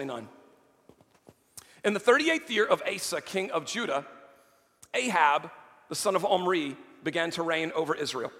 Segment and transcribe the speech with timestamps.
[0.00, 0.28] 29.
[1.84, 4.06] In the 38th year of Asa, king of Judah,
[4.94, 5.50] Ahab,
[5.90, 8.32] the son of Omri, began to reign over Israel.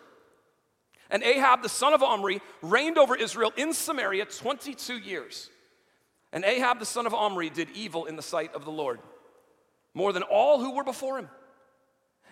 [1.11, 5.51] And Ahab, the son of Omri, reigned over Israel in Samaria 22 years.
[6.33, 8.99] And Ahab, the son of Omri, did evil in the sight of the Lord,
[9.93, 11.29] more than all who were before him.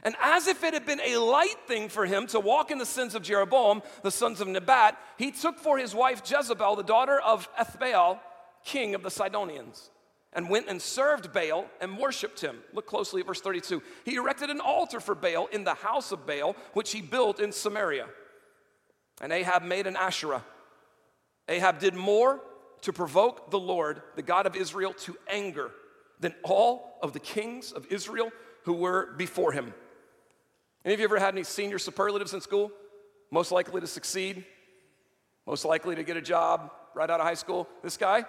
[0.05, 2.87] And as if it had been a light thing for him to walk in the
[2.87, 7.21] sins of Jeroboam, the sons of Nebat, he took for his wife Jezebel, the daughter
[7.21, 8.21] of Ethbaal,
[8.65, 9.91] king of the Sidonians,
[10.33, 12.59] and went and served Baal and worshiped him.
[12.73, 13.83] Look closely at verse 32.
[14.05, 17.51] He erected an altar for Baal in the house of Baal, which he built in
[17.51, 18.07] Samaria.
[19.21, 20.45] And Ahab made an Asherah.
[21.49, 22.41] Ahab did more
[22.83, 25.71] to provoke the Lord, the God of Israel, to anger
[26.21, 28.31] than all of the kings of Israel
[28.65, 29.73] who were before him.
[30.85, 32.71] Any of you ever had any senior superlatives in school?
[33.31, 34.45] Most likely to succeed,
[35.47, 37.69] most likely to get a job right out of high school.
[37.83, 38.25] This guy,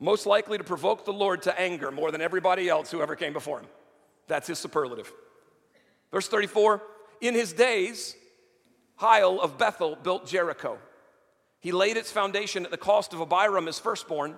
[0.00, 3.34] most likely to provoke the Lord to anger more than everybody else who ever came
[3.34, 3.66] before him.
[4.26, 5.12] That's his superlative.
[6.10, 6.82] Verse 34
[7.20, 8.16] In his days,
[8.98, 10.78] Hiel of Bethel built Jericho.
[11.60, 14.36] He laid its foundation at the cost of Abiram, his firstborn,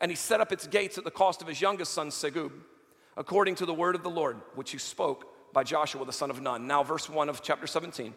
[0.00, 2.52] and he set up its gates at the cost of his youngest son, Segub,
[3.16, 6.40] according to the word of the Lord, which he spoke by Joshua the son of
[6.40, 6.66] Nun.
[6.66, 8.14] Now, verse 1 of chapter 17.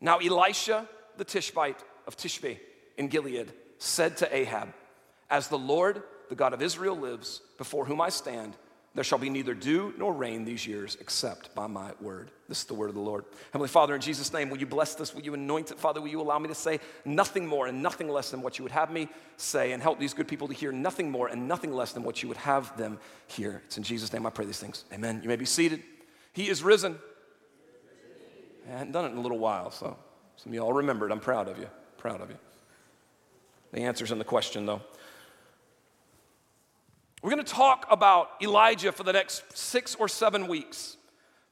[0.00, 0.86] Now, Elijah
[1.16, 2.58] the Tishbite of Tishbe
[2.98, 4.72] in Gilead said to Ahab,
[5.30, 8.56] As the Lord, the God of Israel, lives, before whom I stand,
[8.94, 12.30] there shall be neither dew nor rain these years except by my word.
[12.48, 13.24] This is the word of the Lord.
[13.52, 15.12] Heavenly Father, in Jesus' name, will you bless this?
[15.12, 15.80] Will you anoint it?
[15.80, 18.62] Father, will you allow me to say nothing more and nothing less than what you
[18.62, 21.72] would have me say and help these good people to hear nothing more and nothing
[21.72, 23.62] less than what you would have them hear?
[23.66, 24.84] It's in Jesus' name I pray these things.
[24.92, 25.20] Amen.
[25.24, 25.82] You may be seated.
[26.32, 26.96] He is risen.
[28.68, 29.96] I hadn't done it in a little while, so
[30.36, 31.10] some of you all remembered.
[31.10, 31.68] I'm proud of you.
[31.98, 32.36] Proud of you.
[33.72, 34.82] The answer's in the question, though.
[37.24, 40.98] We're going to talk about Elijah for the next six or seven weeks.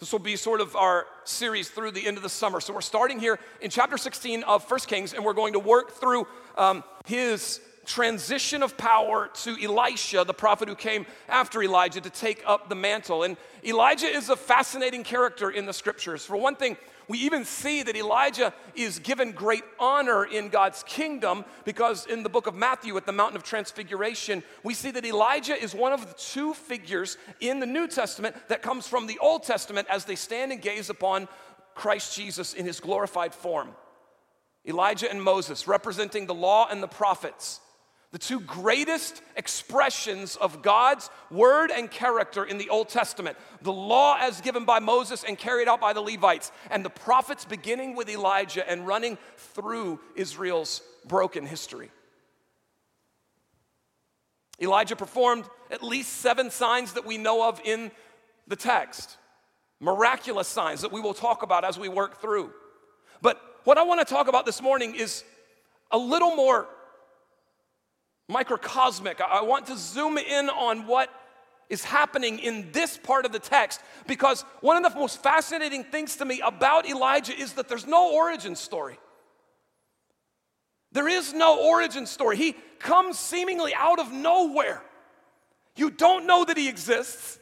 [0.01, 2.61] This will be sort of our series through the end of the summer.
[2.61, 5.93] So we're starting here in chapter 16 of 1 Kings, and we're going to work
[5.93, 6.27] through
[6.59, 12.43] um, his transition of power to Elisha, the prophet who came after Elijah to take
[12.47, 13.23] up the mantle.
[13.23, 16.23] And Elijah is a fascinating character in the scriptures.
[16.23, 16.77] For one thing,
[17.09, 22.29] we even see that Elijah is given great honor in God's kingdom because in the
[22.29, 26.07] book of Matthew at the Mountain of Transfiguration, we see that Elijah is one of
[26.07, 30.17] the two figures in the New Testament that comes from the Old Testament as they
[30.17, 31.29] stand and gaze upon
[31.75, 33.71] Christ Jesus in his glorified form.
[34.67, 37.61] Elijah and Moses representing the law and the prophets
[38.13, 44.19] the two greatest expressions of God's word and character in the Old Testament the law
[44.21, 48.09] as given by Moses and carried out by the Levites, and the prophets beginning with
[48.09, 51.91] Elijah and running through Israel's broken history.
[54.61, 57.91] Elijah performed at least seven signs that we know of in
[58.47, 59.17] the text,
[59.81, 62.53] miraculous signs that we will talk about as we work through.
[63.23, 65.25] But what I want to talk about this morning is
[65.91, 66.69] a little more
[68.33, 69.21] microcosmic.
[69.21, 71.11] I want to zoom in on what
[71.69, 76.17] is happening in this part of the text because one of the most fascinating things
[76.17, 78.99] to me about Elijah is that there's no origin story.
[80.93, 82.37] There is no origin story.
[82.37, 84.83] He comes seemingly out of nowhere.
[85.77, 87.39] You don't know that he exists.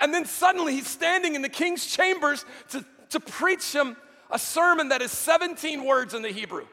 [0.00, 3.96] And then suddenly he's standing in the king's chambers to, to preach him
[4.30, 6.66] a sermon that is 17 words in the Hebrew.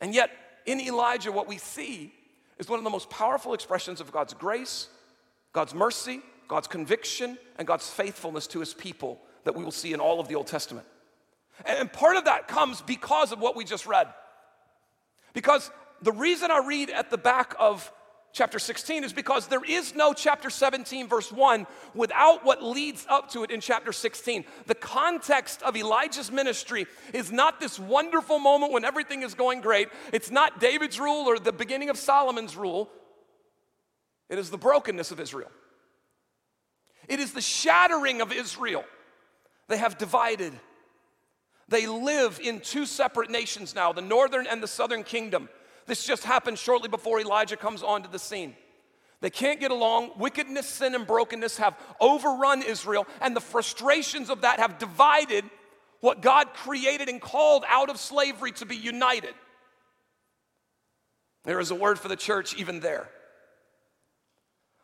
[0.00, 0.30] And yet,
[0.66, 2.12] in Elijah, what we see
[2.58, 4.88] is one of the most powerful expressions of God's grace,
[5.52, 10.00] God's mercy, God's conviction, and God's faithfulness to his people that we will see in
[10.00, 10.86] all of the Old Testament.
[11.64, 14.08] And part of that comes because of what we just read.
[15.32, 15.70] Because
[16.02, 17.92] the reason I read at the back of
[18.34, 23.30] chapter 16 is because there is no chapter 17, verse 1, without what leads up
[23.30, 24.44] to it in chapter 16.
[24.66, 29.88] The context of Elijah's ministry is not this wonderful moment when everything is going great,
[30.12, 32.90] it's not David's rule or the beginning of Solomon's rule.
[34.28, 35.50] It is the brokenness of Israel.
[37.08, 38.84] It is the shattering of Israel.
[39.68, 40.52] They have divided.
[41.68, 45.48] They live in two separate nations now, the northern and the southern kingdom.
[45.86, 48.54] This just happened shortly before Elijah comes onto the scene.
[49.20, 50.12] They can't get along.
[50.18, 55.44] Wickedness, sin, and brokenness have overrun Israel, and the frustrations of that have divided
[56.00, 59.34] what God created and called out of slavery to be united.
[61.44, 63.08] There is a word for the church even there.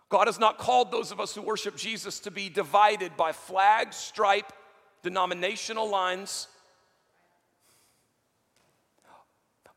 [0.08, 3.92] God has not called those of us who worship Jesus to be divided by flag,
[3.92, 4.52] stripe,
[5.02, 6.48] denominational lines,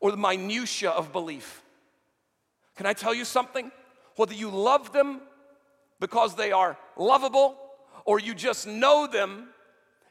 [0.04, 1.62] or the minutiae of belief.
[2.76, 3.72] Can I tell you something?
[4.16, 5.22] Whether you love them
[5.98, 7.56] because they are lovable
[8.04, 9.48] or you just know them,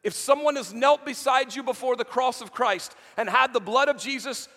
[0.01, 3.87] if someone has knelt beside you before the cross of Christ and had the blood
[3.87, 4.47] of Jesus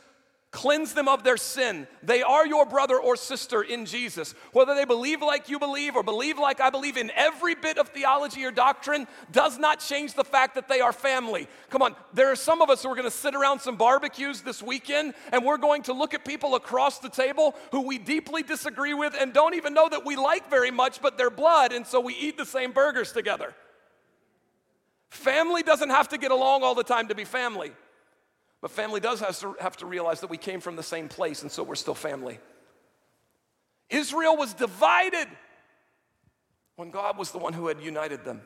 [0.52, 1.86] cleanse them of their sin.
[2.02, 4.32] They are your brother or sister in Jesus.
[4.52, 7.88] Whether they believe like you believe or believe like I believe in every bit of
[7.88, 11.46] theology or doctrine does not change the fact that they are family.
[11.68, 14.40] Come on, there are some of us who are going to sit around some barbecues
[14.40, 18.42] this weekend and we're going to look at people across the table who we deeply
[18.42, 21.86] disagree with and don't even know that we like very much, but they're blood, and
[21.86, 23.54] so we eat the same burgers together.
[25.10, 27.72] Family doesn't have to get along all the time to be family.
[28.60, 31.42] But family does have to, have to realize that we came from the same place,
[31.42, 32.38] and so we're still family.
[33.90, 35.28] Israel was divided
[36.76, 38.42] when God was the one who had united them.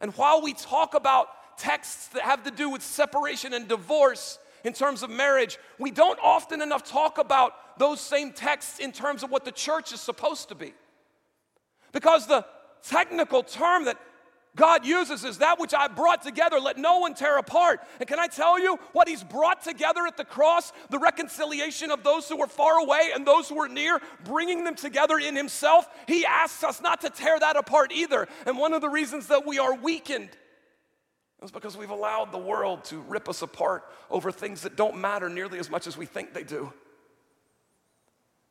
[0.00, 1.28] And while we talk about
[1.58, 6.18] texts that have to do with separation and divorce in terms of marriage, we don't
[6.22, 10.48] often enough talk about those same texts in terms of what the church is supposed
[10.48, 10.72] to be.
[11.92, 12.44] Because the
[12.82, 13.98] technical term that
[14.56, 17.80] God uses is that which I brought together, let no one tear apart.
[18.00, 20.72] And can I tell you what He's brought together at the cross?
[20.90, 24.74] The reconciliation of those who were far away and those who were near, bringing them
[24.74, 25.88] together in Himself.
[26.06, 28.26] He asks us not to tear that apart either.
[28.46, 30.30] And one of the reasons that we are weakened
[31.42, 35.28] is because we've allowed the world to rip us apart over things that don't matter
[35.28, 36.72] nearly as much as we think they do.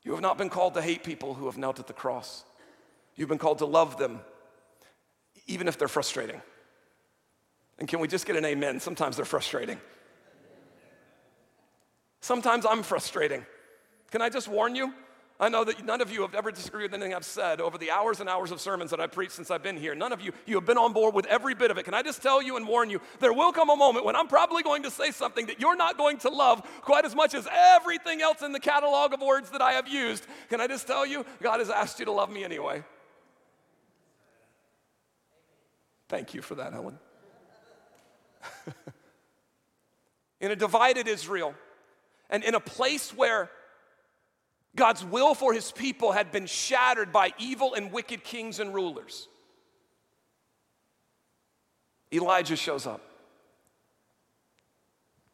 [0.03, 2.45] You have not been called to hate people who have knelt at the cross,
[3.15, 4.21] you've been called to love them
[5.47, 6.41] even if they're frustrating.
[7.79, 8.79] And can we just get an amen?
[8.79, 9.79] Sometimes they're frustrating.
[12.21, 13.45] Sometimes I'm frustrating.
[14.11, 14.93] Can I just warn you?
[15.39, 17.91] I know that none of you have ever disagreed with anything I've said over the
[17.91, 19.93] hours and hours of sermons that I've preached since I've been here.
[19.93, 21.85] None of you, you have been on board with every bit of it.
[21.85, 24.27] Can I just tell you and warn you, there will come a moment when I'm
[24.27, 27.47] probably going to say something that you're not going to love quite as much as
[27.51, 30.25] everything else in the catalog of words that I have used.
[30.49, 32.83] Can I just tell you, God has asked you to love me anyway.
[36.09, 36.97] Thank you for that, Helen.
[40.41, 41.53] in a divided Israel,
[42.29, 43.49] and in a place where
[44.75, 49.27] God's will for his people had been shattered by evil and wicked kings and rulers,
[52.13, 53.01] Elijah shows up.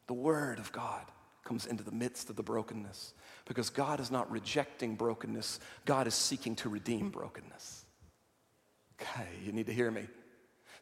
[0.07, 1.03] The word of God
[1.43, 3.13] comes into the midst of the brokenness
[3.45, 7.85] because God is not rejecting brokenness, God is seeking to redeem brokenness.
[8.99, 10.07] Okay, you need to hear me.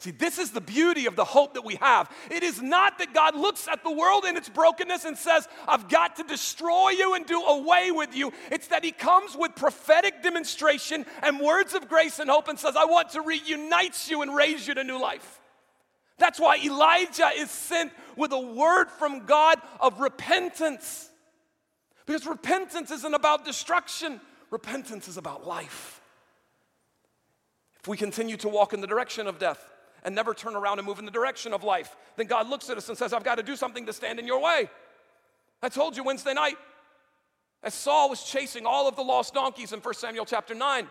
[0.02, 2.10] See, this is the beauty of the hope that we have.
[2.32, 5.90] It is not that God looks at the world in its brokenness and says, I've
[5.90, 8.34] got to destroy you and do away with you.
[8.50, 12.76] It's that He comes with prophetic demonstration and words of grace and hope and says,
[12.76, 15.40] I want to reunite you and raise you to new life.
[16.18, 21.12] That's why Elijah is sent with a word from God of repentance.
[22.08, 24.20] Because repentance isn't about destruction,
[24.50, 26.02] repentance is about life.
[27.82, 29.64] If we continue to walk in the direction of death,
[30.04, 32.78] and never turn around and move in the direction of life, then God looks at
[32.78, 34.70] us and says, I've got to do something to stand in your way.
[35.62, 36.58] I told you Wednesday night,
[37.64, 40.88] as Saul was chasing all of the lost donkeys in 1 Samuel chapter 9,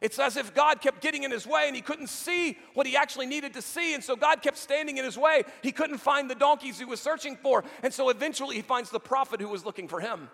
[0.00, 2.96] it's as if God kept getting in his way and he couldn't see what he
[2.96, 3.94] actually needed to see.
[3.94, 5.44] And so God kept standing in his way.
[5.62, 7.64] He couldn't find the donkeys he was searching for.
[7.82, 10.30] And so eventually he finds the prophet who was looking for him.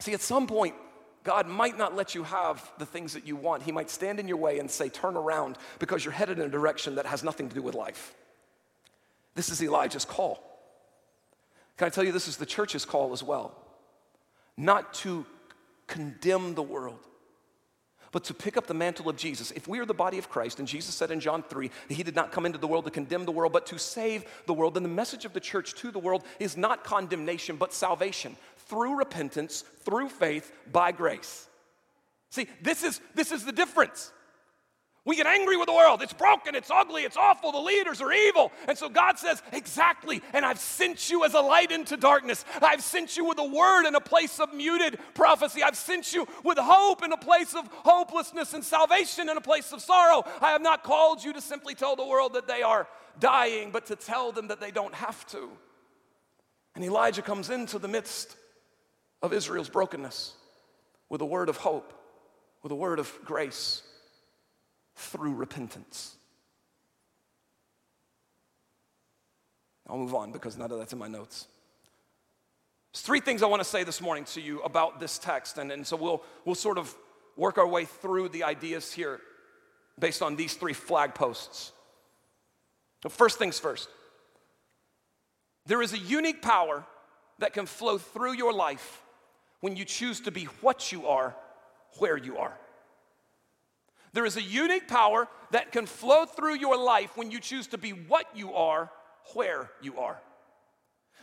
[0.00, 0.74] See, at some point,
[1.26, 3.64] God might not let you have the things that you want.
[3.64, 6.48] He might stand in your way and say, Turn around, because you're headed in a
[6.48, 8.14] direction that has nothing to do with life.
[9.34, 10.40] This is Elijah's call.
[11.78, 13.58] Can I tell you, this is the church's call as well?
[14.56, 15.26] Not to
[15.88, 17.00] condemn the world,
[18.12, 19.50] but to pick up the mantle of Jesus.
[19.50, 22.04] If we are the body of Christ, and Jesus said in John 3 that he
[22.04, 24.74] did not come into the world to condemn the world, but to save the world,
[24.74, 28.36] then the message of the church to the world is not condemnation, but salvation
[28.66, 31.48] through repentance, through faith, by grace.
[32.30, 34.12] See, this is, this is the difference.
[35.06, 36.02] We get angry with the world.
[36.02, 38.50] It's broken, it's ugly, it's awful, the leaders are evil.
[38.66, 42.44] And so God says, Exactly, and I've sent you as a light into darkness.
[42.60, 45.62] I've sent you with a word in a place of muted prophecy.
[45.62, 49.72] I've sent you with hope in a place of hopelessness and salvation in a place
[49.72, 50.24] of sorrow.
[50.40, 52.88] I have not called you to simply tell the world that they are
[53.20, 55.48] dying, but to tell them that they don't have to.
[56.74, 58.36] And Elijah comes into the midst
[59.22, 60.34] of Israel's brokenness
[61.08, 61.92] with a word of hope,
[62.62, 63.82] with a word of grace
[64.96, 66.16] through repentance.
[69.88, 71.46] I'll move on because none of that's in my notes.
[72.92, 75.70] There's three things I want to say this morning to you about this text, and,
[75.70, 76.94] and so we'll, we'll sort of
[77.36, 79.20] work our way through the ideas here
[79.98, 81.72] based on these three flag posts.
[83.02, 83.88] So first things first,
[85.66, 86.84] there is a unique power
[87.38, 89.02] that can flow through your life
[89.60, 91.34] when you choose to be what you are,
[91.98, 92.56] where you are.
[94.12, 97.78] There is a unique power that can flow through your life when you choose to
[97.78, 98.90] be what you are,
[99.34, 100.18] where you are.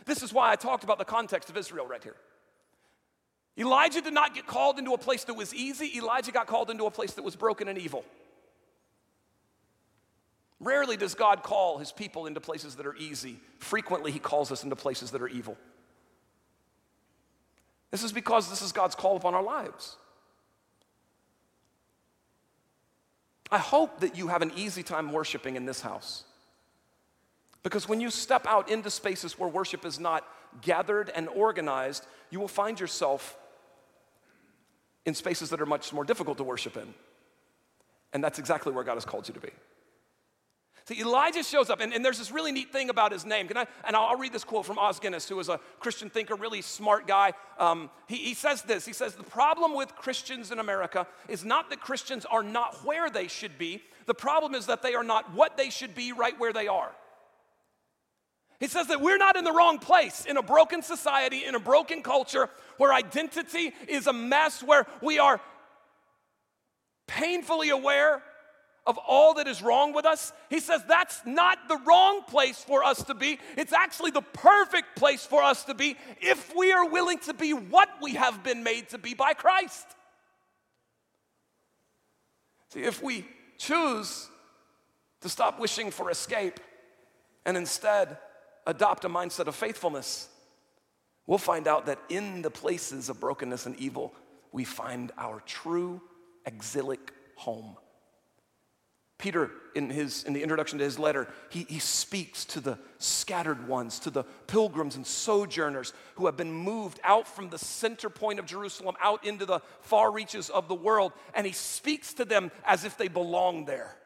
[0.06, 2.16] This is why I talked about the context of Israel right here.
[3.56, 6.86] Elijah did not get called into a place that was easy, Elijah got called into
[6.86, 8.04] a place that was broken and evil.
[10.60, 13.38] Rarely does God call his people into places that are easy.
[13.58, 15.58] Frequently, he calls us into places that are evil.
[17.94, 19.94] This is because this is God's call upon our lives.
[23.52, 26.24] I hope that you have an easy time worshiping in this house.
[27.62, 30.26] Because when you step out into spaces where worship is not
[30.60, 33.36] gathered and organized, you will find yourself
[35.06, 36.94] in spaces that are much more difficult to worship in.
[38.12, 39.50] And that's exactly where God has called you to be.
[40.86, 43.48] See, Elijah shows up, and, and there's this really neat thing about his name.
[43.48, 46.34] Can I, and I'll, read this quote from Os Guinness, who is a Christian thinker,
[46.34, 47.32] really smart guy.
[47.58, 51.70] Um, he, he says this He says, The problem with Christians in America is not
[51.70, 55.32] that Christians are not where they should be, the problem is that they are not
[55.32, 56.92] what they should be right where they are.
[58.60, 61.60] He says that we're not in the wrong place in a broken society, in a
[61.60, 65.40] broken culture where identity is a mess, where we are
[67.06, 68.22] painfully aware
[68.86, 70.32] of all that is wrong with us.
[70.50, 73.38] He says that's not the wrong place for us to be.
[73.56, 77.52] It's actually the perfect place for us to be if we are willing to be
[77.52, 79.86] what we have been made to be by Christ.
[82.72, 83.24] See, if we
[83.56, 84.28] choose
[85.20, 86.60] to stop wishing for escape
[87.46, 88.18] and instead
[88.66, 90.28] adopt a mindset of faithfulness,
[91.26, 94.12] we'll find out that in the places of brokenness and evil,
[94.52, 96.02] we find our true
[96.44, 97.76] exilic home.
[99.24, 103.66] Peter, in, his, in the introduction to his letter, he, he speaks to the scattered
[103.66, 108.38] ones, to the pilgrims and sojourners who have been moved out from the center point
[108.38, 112.52] of Jerusalem out into the far reaches of the world, and he speaks to them
[112.66, 113.96] as if they belong there.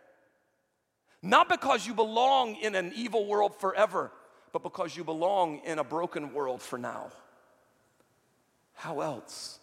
[1.20, 4.12] Not because you belong in an evil world forever,
[4.52, 7.10] but because you belong in a broken world for now.
[8.72, 9.58] How else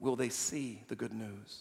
[0.00, 1.60] will they see the good news?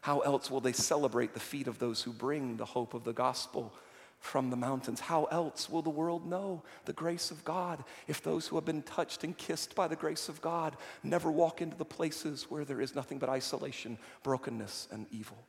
[0.00, 3.12] How else will they celebrate the feet of those who bring the hope of the
[3.12, 3.74] gospel
[4.18, 5.00] from the mountains?
[5.00, 8.82] How else will the world know the grace of God if those who have been
[8.82, 12.80] touched and kissed by the grace of God never walk into the places where there
[12.80, 15.44] is nothing but isolation, brokenness, and evil?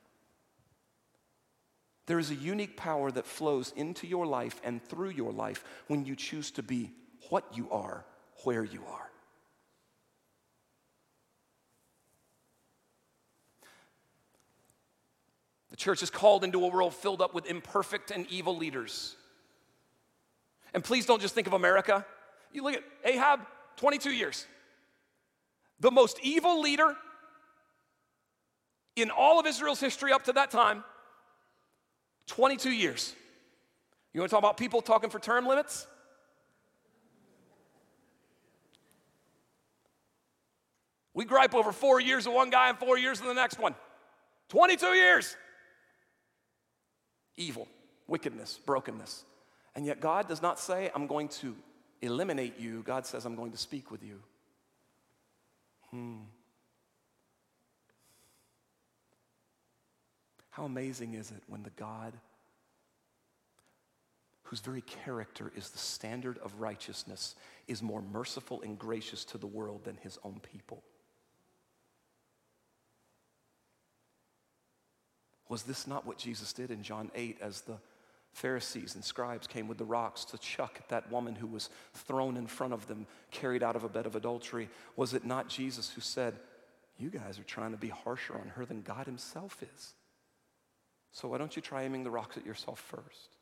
[2.08, 6.06] There is a unique power that flows into your life and through your life when
[6.06, 6.92] you choose to be
[7.30, 8.04] what you are,
[8.44, 9.11] where you are.
[15.72, 19.16] The church is called into a world filled up with imperfect and evil leaders.
[20.74, 22.06] And please don't just think of America.
[22.54, 23.40] You look at Ahab,
[23.78, 24.46] 22 years.
[25.80, 26.96] The most evil leader
[28.96, 30.84] in all of Israel's history up to that time,
[32.28, 33.16] 22 years.
[34.14, 35.88] You want to talk about people talking for term limits?
[41.14, 43.76] We gripe over four years of one guy and four years of the next one.
[44.50, 45.36] 22 years
[47.42, 47.68] evil,
[48.08, 49.24] wickedness, brokenness.
[49.76, 51.56] And yet God does not say, I'm going to
[52.02, 52.84] eliminate you.
[52.84, 54.20] God says, I'm going to speak with you.
[55.90, 56.18] Hmm.
[60.50, 62.14] How amazing is it when the God
[64.44, 67.36] whose very character is the standard of righteousness
[67.70, 70.84] is more merciful and gracious to the world than his own people?
[75.52, 77.76] Was this not what Jesus did in John 8 as the
[78.32, 82.38] Pharisees and scribes came with the rocks to chuck at that woman who was thrown
[82.38, 84.70] in front of them, carried out of a bed of adultery?
[84.96, 86.36] Was it not Jesus who said,
[86.98, 89.94] You guys are trying to be harsher on her than God Himself is?
[91.12, 93.36] So why don't you try aiming the rocks at yourself first?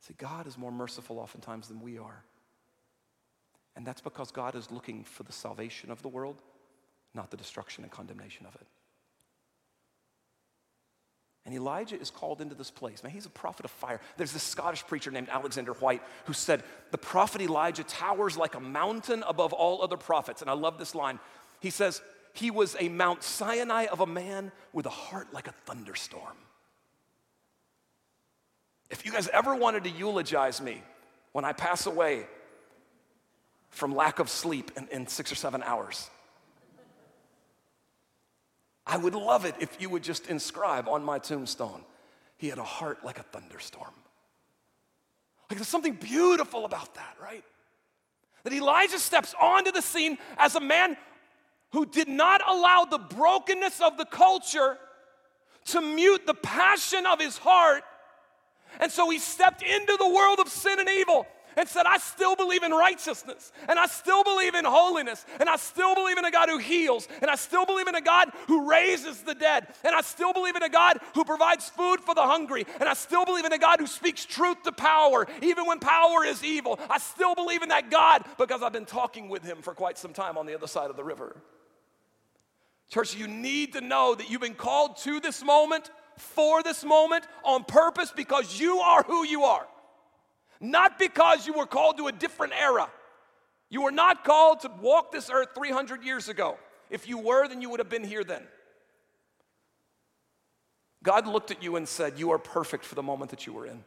[0.00, 2.24] See, God is more merciful oftentimes than we are.
[3.74, 6.42] And that's because God is looking for the salvation of the world,
[7.14, 8.66] not the destruction and condemnation of it.
[11.48, 13.02] And Elijah is called into this place.
[13.02, 14.02] Man, he's a prophet of fire.
[14.18, 18.60] There's this Scottish preacher named Alexander Whyte who said, The prophet Elijah towers like a
[18.60, 20.42] mountain above all other prophets.
[20.42, 21.18] And I love this line.
[21.60, 22.02] He says,
[22.34, 26.36] He was a Mount Sinai of a man with a heart like a thunderstorm.
[28.90, 30.82] If you guys ever wanted to eulogize me
[31.32, 32.26] when I pass away
[33.70, 36.10] from lack of sleep in, in six or seven hours,
[38.88, 41.84] I would love it if you would just inscribe on my tombstone,
[42.38, 43.92] he had a heart like a thunderstorm.
[45.50, 47.44] Like there's something beautiful about that, right?
[48.48, 50.96] that Elijah steps onto the scene as a man
[51.72, 54.78] who did not allow the brokenness of the culture
[55.66, 57.82] to mute the passion of his heart.
[58.80, 61.26] And so he stepped into the world of sin and evil
[61.58, 65.56] and said, I still believe in righteousness, and I still believe in holiness, and I
[65.56, 68.70] still believe in a God who heals, and I still believe in a God who
[68.70, 72.22] raises the dead, and I still believe in a God who provides food for the
[72.22, 75.80] hungry, and I still believe in a God who speaks truth to power, even when
[75.80, 76.78] power is evil.
[76.88, 80.12] I still believe in that God because I've been talking with him for quite some
[80.12, 81.36] time on the other side of the river.
[82.88, 87.26] Church, you need to know that you've been called to this moment, for this moment,
[87.42, 89.66] on purpose because you are who you are.
[90.60, 92.88] Not because you were called to a different era.
[93.70, 96.56] You were not called to walk this earth 300 years ago.
[96.90, 98.42] If you were, then you would have been here then.
[101.02, 103.66] God looked at you and said, You are perfect for the moment that you were
[103.66, 103.84] in.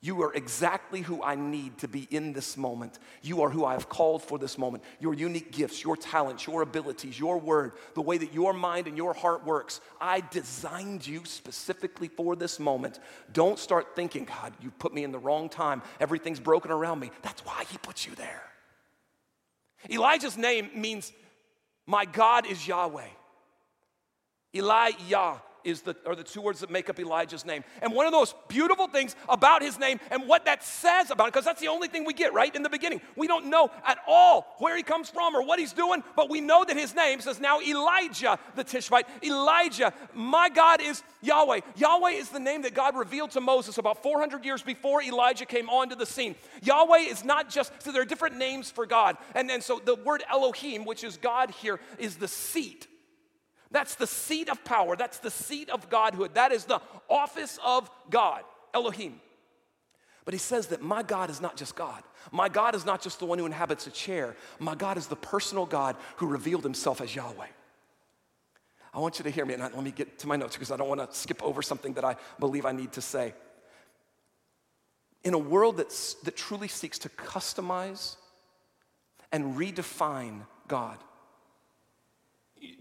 [0.00, 3.00] You are exactly who I need to be in this moment.
[3.20, 4.84] You are who I have called for this moment.
[5.00, 8.96] Your unique gifts, your talents, your abilities, your word, the way that your mind and
[8.96, 9.80] your heart works.
[10.00, 13.00] I designed you specifically for this moment.
[13.32, 15.82] Don't start thinking, God, you put me in the wrong time.
[15.98, 17.10] Everything's broken around me.
[17.22, 18.44] That's why He put you there.
[19.90, 21.12] Elijah's name means,
[21.86, 23.02] My God is Yahweh.
[24.54, 27.62] Eli Elijah is the, are the two words that make up Elijah's name.
[27.82, 31.32] And one of those beautiful things about his name and what that says about it,
[31.34, 33.00] because that's the only thing we get right in the beginning.
[33.16, 36.40] We don't know at all where he comes from or what he's doing, but we
[36.40, 39.06] know that his name says now Elijah the Tishbite.
[39.22, 41.60] Elijah, my God is Yahweh.
[41.76, 45.68] Yahweh is the name that God revealed to Moses about 400 years before Elijah came
[45.68, 46.34] onto the scene.
[46.62, 49.16] Yahweh is not just, so there are different names for God.
[49.34, 52.87] And then so the word Elohim, which is God here, is the seat
[53.70, 54.96] that's the seat of power.
[54.96, 56.34] That's the seat of Godhood.
[56.34, 59.20] That is the office of God, Elohim.
[60.24, 62.02] But he says that my God is not just God.
[62.32, 64.36] My God is not just the one who inhabits a chair.
[64.58, 67.46] My God is the personal God who revealed himself as Yahweh.
[68.92, 70.76] I want you to hear me, and let me get to my notes because I
[70.76, 73.34] don't want to skip over something that I believe I need to say.
[75.24, 78.16] In a world that's, that truly seeks to customize
[79.30, 80.98] and redefine God,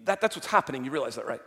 [0.03, 0.85] that, that's what's happening.
[0.85, 1.41] You realize that, right?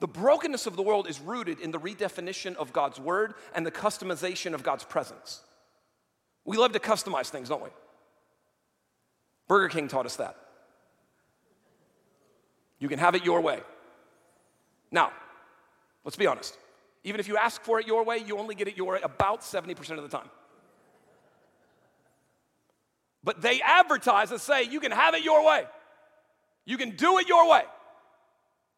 [0.00, 3.70] The brokenness of the world is rooted in the redefinition of God's word and the
[3.70, 5.40] customization of God's presence.
[6.44, 7.68] We love to customize things, don't we?
[9.46, 10.36] Burger King taught us that.
[12.78, 13.60] You can have it your way.
[14.90, 15.12] Now,
[16.04, 16.56] let's be honest.
[17.04, 19.42] Even if you ask for it your way, you only get it your way about
[19.42, 20.30] 70% of the time.
[23.22, 25.64] But they advertise and say, you can have it your way.
[26.64, 27.62] You can do it your way.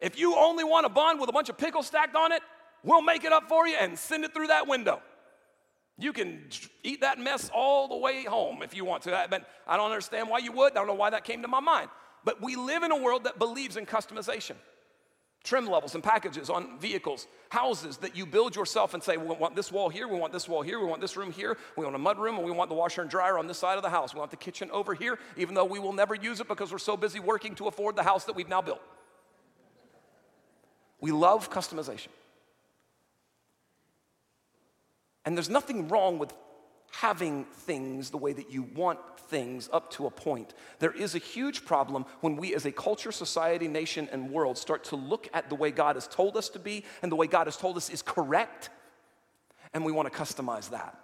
[0.01, 2.43] If you only want a bun with a bunch of pickles stacked on it,
[2.83, 5.01] we'll make it up for you and send it through that window.
[5.99, 6.49] You can
[6.83, 9.27] eat that mess all the way home if you want to.
[9.31, 10.73] But I don't understand why you would.
[10.73, 11.89] I don't know why that came to my mind.
[12.25, 14.57] But we live in a world that believes in customization
[15.43, 19.57] trim levels and packages on vehicles, houses that you build yourself and say, we want
[19.57, 21.97] this wall here, we want this wall here, we want this room here, we want
[21.97, 23.91] a mud room, and we want the washer and dryer on this side of the
[23.91, 24.15] house.
[24.15, 26.79] We want the kitchen over here, even though we will never use it because we're
[26.79, 28.81] so busy working to afford the house that we've now built.
[31.01, 32.09] We love customization.
[35.25, 36.33] And there's nothing wrong with
[36.93, 40.55] having things the way that you want things up to a point.
[40.79, 44.85] There is a huge problem when we, as a culture, society, nation, and world, start
[44.85, 47.47] to look at the way God has told us to be and the way God
[47.47, 48.69] has told us is correct,
[49.73, 50.99] and we want to customize that.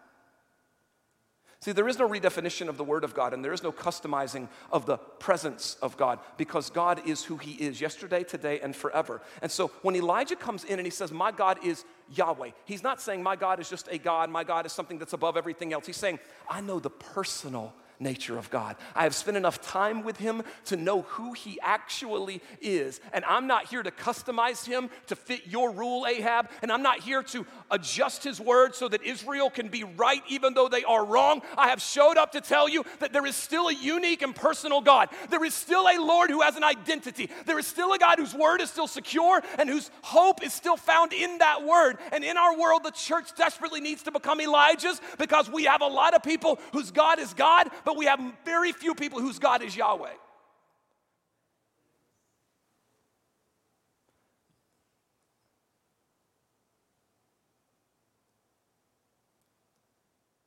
[1.60, 4.48] See, there is no redefinition of the Word of God, and there is no customizing
[4.70, 9.22] of the presence of God because God is who He is yesterday, today, and forever.
[9.42, 13.00] And so when Elijah comes in and he says, My God is Yahweh, he's not
[13.00, 15.86] saying, My God is just a God, my God is something that's above everything else.
[15.86, 16.18] He's saying,
[16.48, 18.76] I know the personal nature of God.
[18.94, 23.00] I have spent enough time with Him to know who He actually is.
[23.12, 26.48] And I'm not here to customize Him to fit your rule, Ahab.
[26.62, 30.54] And I'm not here to adjust His word so that Israel can be right even
[30.54, 31.42] though they are wrong.
[31.56, 34.80] I have showed up to tell you that there is still a unique and personal
[34.80, 35.08] God.
[35.30, 37.30] There is still a Lord who has an identity.
[37.46, 40.76] There is still a God whose word is still secure and whose hope is still
[40.76, 41.98] found in that word.
[42.12, 45.86] And in our world, the church desperately needs to become Elijah's because we have a
[45.86, 49.62] lot of people whose God is God, but we have very few people whose God
[49.62, 50.10] is Yahweh.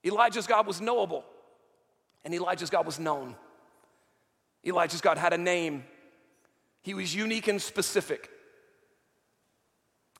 [0.06, 1.26] Elijah's God was knowable,
[2.24, 3.36] and Elijah's God was known.
[4.64, 5.84] Elijah's God had a name,
[6.84, 8.30] he was unique and specific.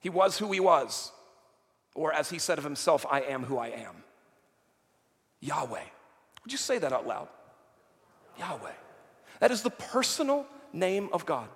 [0.00, 1.12] He was who he was,
[1.94, 4.02] or as he said of himself, I am who I am.
[5.38, 5.84] Yahweh.
[6.42, 7.28] Would you say that out loud?
[8.38, 8.72] Yahweh.
[9.40, 11.48] That is the personal name of God.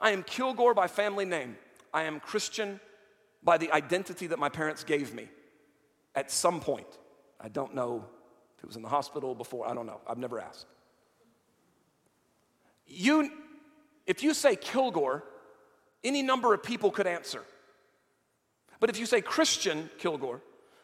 [0.00, 1.56] I am Kilgore by family name.
[1.92, 2.80] I am Christian
[3.42, 5.28] by the identity that my parents gave me
[6.14, 6.86] at some point.
[7.40, 8.04] I don't know
[8.56, 10.00] if it was in the hospital before, I don't know.
[10.06, 10.66] I've never asked.
[12.86, 13.30] You,
[14.06, 15.24] if you say Kilgore,
[16.04, 17.42] any number of people could answer.
[18.80, 20.40] But if you say Christian Kilgore,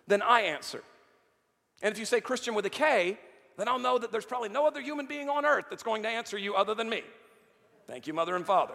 [0.06, 0.82] then I answer.
[1.82, 3.18] And if you say Christian with a K,
[3.58, 6.08] then I'll know that there's probably no other human being on earth that's going to
[6.08, 7.02] answer you other than me.
[7.88, 8.74] Thank you, mother and father.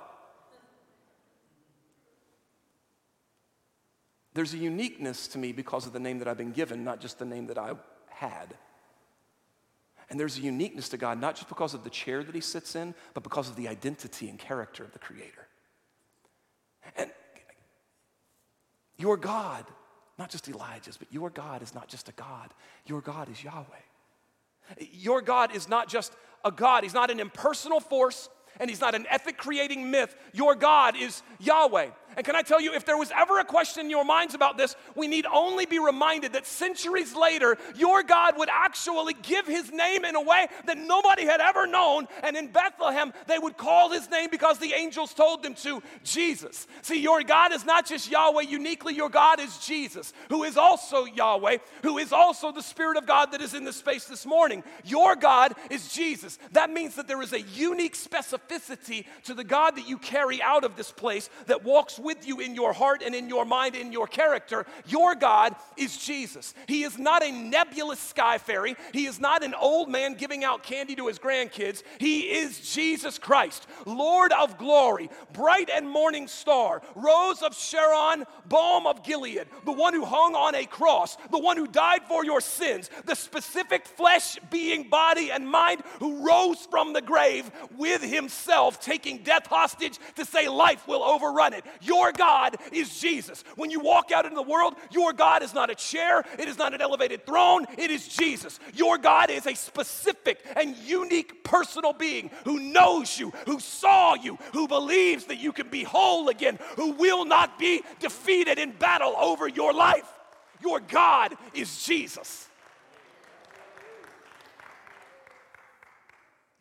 [4.33, 7.17] There's a uniqueness to me because of the name that I've been given, not just
[7.17, 7.73] the name that I
[8.09, 8.55] had.
[10.09, 12.75] And there's a uniqueness to God, not just because of the chair that he sits
[12.75, 15.47] in, but because of the identity and character of the Creator.
[16.97, 17.09] And
[18.97, 19.65] your God,
[20.19, 22.53] not just Elijah's, but your God is not just a God.
[22.85, 23.63] Your God is Yahweh.
[24.91, 28.95] Your God is not just a God, He's not an impersonal force, and He's not
[28.95, 30.15] an ethic creating myth.
[30.33, 31.89] Your God is Yahweh.
[32.15, 34.57] And can I tell you, if there was ever a question in your minds about
[34.57, 39.71] this, we need only be reminded that centuries later, your God would actually give his
[39.71, 42.07] name in a way that nobody had ever known.
[42.23, 46.67] And in Bethlehem, they would call his name because the angels told them to Jesus.
[46.81, 51.05] See, your God is not just Yahweh uniquely, your God is Jesus, who is also
[51.05, 54.63] Yahweh, who is also the Spirit of God that is in this space this morning.
[54.83, 56.37] Your God is Jesus.
[56.51, 60.63] That means that there is a unique specificity to the God that you carry out
[60.63, 63.91] of this place that walks with you in your heart and in your mind, in
[63.91, 64.65] your character.
[64.87, 66.53] Your God is Jesus.
[66.67, 70.63] He is not a nebulous sky fairy, He is not an old man giving out
[70.63, 71.83] candy to his grandkids.
[71.99, 78.87] He is Jesus Christ, Lord of glory, bright and morning star, rose of Sharon, balm
[78.87, 82.41] of Gilead, the one who hung on a cross, the one who died for your
[82.41, 88.79] sins, the specific flesh being body and mind who rose from the grave with himself,
[88.81, 91.63] taking death hostage to say life will overrun it.
[91.81, 93.43] Your God is Jesus.
[93.55, 96.57] When you walk out into the world, your God is not a chair, it is
[96.57, 98.59] not an elevated throne, it is Jesus.
[98.73, 104.37] Your God is a specific and unique personal being who knows you, who saw you,
[104.53, 109.15] who believes that you can be whole again, who will not be defeated in battle
[109.17, 110.07] over your life.
[110.61, 112.47] Your God is Jesus.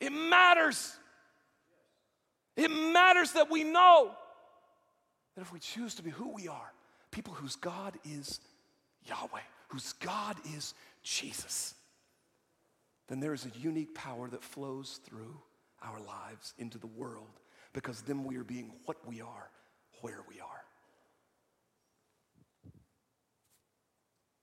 [0.01, 0.97] It matters.
[2.57, 4.17] It matters that we know
[5.35, 6.73] that if we choose to be who we are,
[7.11, 8.41] people whose God is
[9.07, 11.75] Yahweh, whose God is Jesus,
[13.09, 15.41] then there is a unique power that flows through
[15.83, 17.41] our lives into the world
[17.73, 19.51] because then we are being what we are,
[20.01, 20.63] where we are.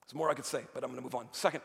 [0.10, 1.28] There's more I could say, but I'm going to move on.
[1.32, 1.62] Second,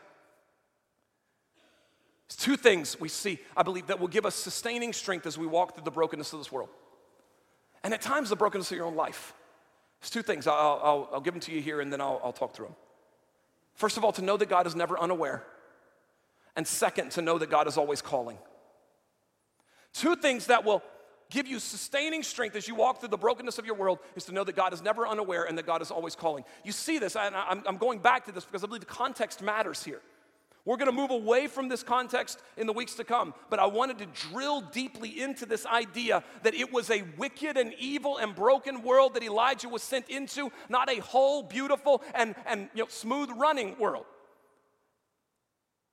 [2.27, 5.47] there's two things we see, I believe, that will give us sustaining strength as we
[5.47, 6.69] walk through the brokenness of this world.
[7.85, 9.35] And at times, the brokenness of your own life.
[10.01, 10.47] There's two things.
[10.47, 12.75] I'll, I'll, I'll give them to you here and then I'll, I'll talk through them.
[13.75, 15.43] First of all, to know that God is never unaware.
[16.55, 18.39] And second, to know that God is always calling.
[19.93, 20.81] Two things that will
[21.29, 24.31] give you sustaining strength as you walk through the brokenness of your world is to
[24.31, 26.43] know that God is never unaware and that God is always calling.
[26.63, 29.83] You see this, and I'm going back to this because I believe the context matters
[29.83, 30.01] here.
[30.65, 33.67] We're going to move away from this context in the weeks to come, but I
[33.67, 38.33] wanted to drill deeply into this idea that it was a wicked and evil and
[38.33, 42.89] broken world that Elijah was sent into, not a whole, beautiful, and, and you know,
[42.89, 44.05] smooth running world.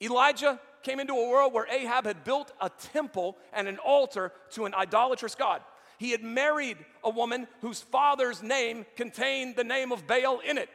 [0.00, 4.64] Elijah came into a world where Ahab had built a temple and an altar to
[4.64, 5.61] an idolatrous God.
[5.98, 10.70] He had married a woman whose father's name contained the name of Baal in it.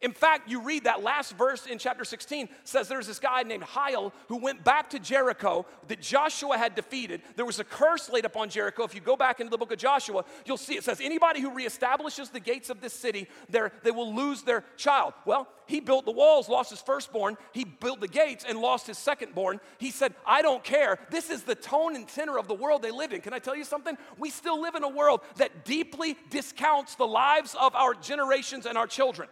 [0.00, 3.64] In fact, you read that last verse in chapter 16 says there's this guy named
[3.64, 7.20] Hiel who went back to Jericho that Joshua had defeated.
[7.34, 8.84] There was a curse laid upon Jericho.
[8.84, 11.50] If you go back into the book of Joshua, you'll see it says anybody who
[11.50, 15.14] reestablishes the gates of this city, they will lose their child.
[15.26, 17.36] Well, he built the walls, lost his firstborn.
[17.52, 19.58] He built the gates and lost his secondborn.
[19.78, 21.00] He said, I don't care.
[21.10, 23.20] This is the tone and tenor of the world they live in.
[23.20, 23.98] Can I tell you something?
[24.16, 28.78] We still live in a world that deeply discounts the lives of our generations and
[28.78, 29.28] our children.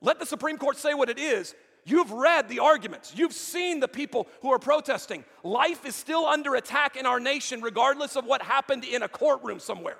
[0.00, 1.54] Let the Supreme Court say what it is.
[1.84, 3.12] You've read the arguments.
[3.14, 5.24] You've seen the people who are protesting.
[5.44, 9.60] Life is still under attack in our nation, regardless of what happened in a courtroom
[9.60, 9.96] somewhere.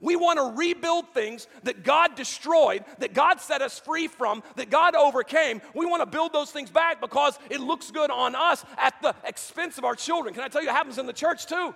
[0.00, 4.70] We want to rebuild things that God destroyed, that God set us free from, that
[4.70, 5.60] God overcame.
[5.74, 9.14] We want to build those things back because it looks good on us at the
[9.24, 10.34] expense of our children.
[10.34, 11.74] Can I tell you, it happens in the church too.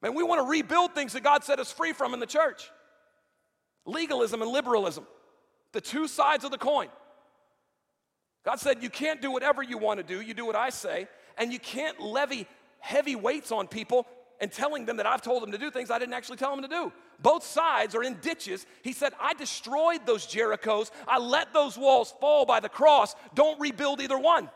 [0.00, 2.70] Man, we want to rebuild things that God set us free from in the church.
[3.84, 5.06] Legalism and liberalism
[5.72, 6.88] the two sides of the coin.
[8.44, 11.08] God said, You can't do whatever you want to do, you do what I say.
[11.38, 12.46] And you can't levy
[12.80, 14.06] heavy weights on people
[14.40, 16.62] and telling them that I've told them to do things I didn't actually tell them
[16.62, 16.92] to do.
[17.20, 18.66] Both sides are in ditches.
[18.82, 20.90] He said, I destroyed those Jerichos.
[21.06, 23.14] I let those walls fall by the cross.
[23.34, 24.50] Don't rebuild either one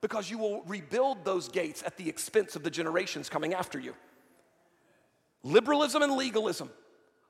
[0.00, 3.94] because you will rebuild those gates at the expense of the generations coming after you.
[5.42, 6.70] Liberalism and legalism,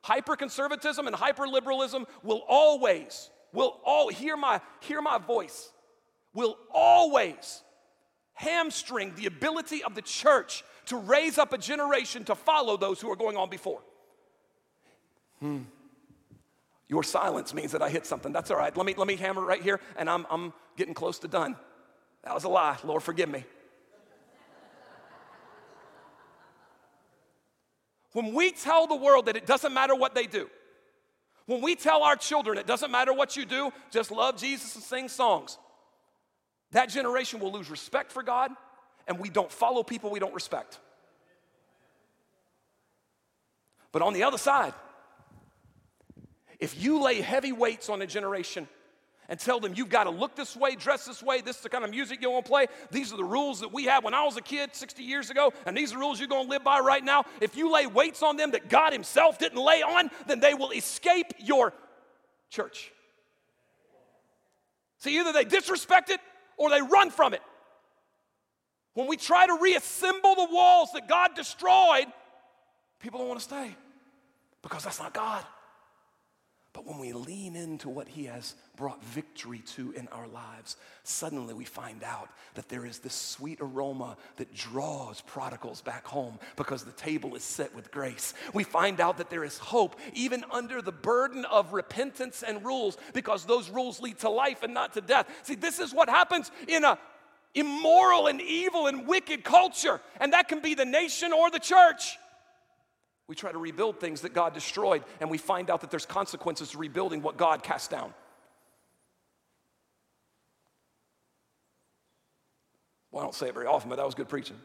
[0.09, 5.71] hyperconservatism and hyperliberalism will always, will all hear my hear my voice,
[6.35, 7.63] will always
[8.35, 13.11] hamstring the ability of the church to raise up a generation to follow those who
[13.11, 13.81] are going on before.
[15.41, 15.63] Hmm.
[16.89, 18.33] Your silence means that I hit something.
[18.33, 18.75] That's all right.
[18.75, 21.57] Let me, let me hammer right here, and I'm, I'm getting close to done.
[22.25, 22.79] That was a lie.
[22.83, 23.45] Lord, forgive me.
[28.13, 30.49] When we tell the world that it doesn't matter what they do,
[31.47, 34.85] when we tell our children it doesn't matter what you do, just love Jesus and
[34.85, 35.59] sing songs,
[36.73, 38.51] that generation will lose respect for God,
[39.07, 40.79] and we don't follow people we don't respect.
[43.93, 44.75] But on the other side,
[46.59, 48.69] if you lay heavy weights on a generation
[49.29, 51.69] and tell them you've got to look this way, dress this way, this is the
[51.69, 54.15] kind of music you want to play, these are the rules that we had when
[54.15, 56.51] I was a kid 60 years ago, and these are the rules you're going to
[56.51, 57.25] live by right now.
[57.41, 60.71] If you lay weights on them that God Himself didn't lay on, then they will
[60.71, 61.75] escape your
[62.51, 62.91] church.
[64.99, 66.21] See, either they disrespect it
[66.57, 67.43] or they run from it.
[68.95, 72.07] When we try to reassemble the walls that God destroyed,
[72.99, 73.77] people don't want to stay
[74.63, 75.45] because that's not God.
[76.79, 81.53] But when we lean into what He has brought victory to in our lives, suddenly
[81.53, 86.85] we find out that there is this sweet aroma that draws prodigals back home because
[86.85, 88.33] the table is set with grace.
[88.55, 92.97] We find out that there is hope even under the burden of repentance and rules
[93.13, 95.29] because those rules lead to life and not to death.
[95.43, 96.97] See, this is what happens in a
[97.57, 102.19] immoral and evil and wicked culture, and that can be the nation or the church.
[103.29, 106.71] We try to rebuild things that God destroyed, and we find out that there's consequences
[106.71, 108.15] to rebuilding what God cast down.
[113.13, 114.57] Well, I don't say it very often, but that was good preaching.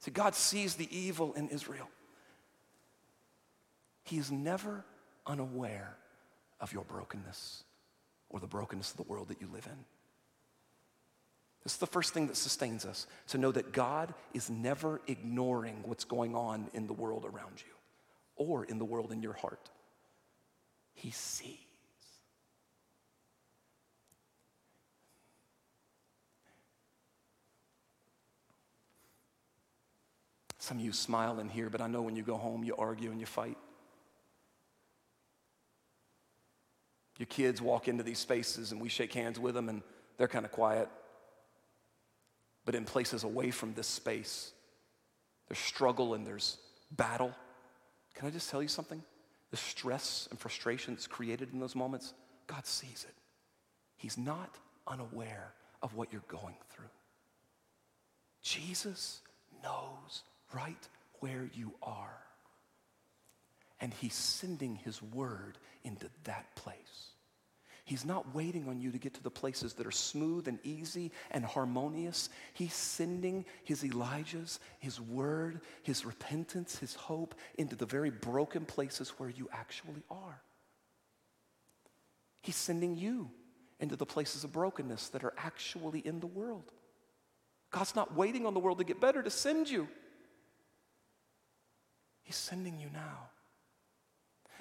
[0.00, 1.88] See, God sees the evil in Israel.
[4.04, 4.84] He is never
[5.26, 5.96] unaware
[6.60, 7.64] of your brokenness
[8.30, 9.97] or the brokenness of the world that you live in.
[11.68, 15.82] This is the first thing that sustains us to know that God is never ignoring
[15.84, 17.74] what's going on in the world around you
[18.36, 19.68] or in the world in your heart.
[20.94, 21.58] He sees.
[30.58, 33.10] Some of you smile in here, but I know when you go home, you argue
[33.10, 33.58] and you fight.
[37.18, 39.82] Your kids walk into these spaces and we shake hands with them and
[40.16, 40.88] they're kind of quiet
[42.68, 44.52] but in places away from this space.
[45.48, 46.58] There's struggle and there's
[46.90, 47.34] battle.
[48.14, 49.02] Can I just tell you something?
[49.50, 52.12] The stress and frustration that's created in those moments,
[52.46, 53.14] God sees it.
[53.96, 56.90] He's not unaware of what you're going through.
[58.42, 59.22] Jesus
[59.62, 60.22] knows
[60.54, 60.88] right
[61.20, 62.20] where you are.
[63.80, 67.12] And he's sending his word into that place.
[67.88, 71.10] He's not waiting on you to get to the places that are smooth and easy
[71.30, 72.28] and harmonious.
[72.52, 79.08] He's sending his Elijahs, his word, his repentance, his hope into the very broken places
[79.16, 80.42] where you actually are.
[82.42, 83.30] He's sending you
[83.80, 86.70] into the places of brokenness that are actually in the world.
[87.70, 89.88] God's not waiting on the world to get better to send you.
[92.22, 93.30] He's sending you now.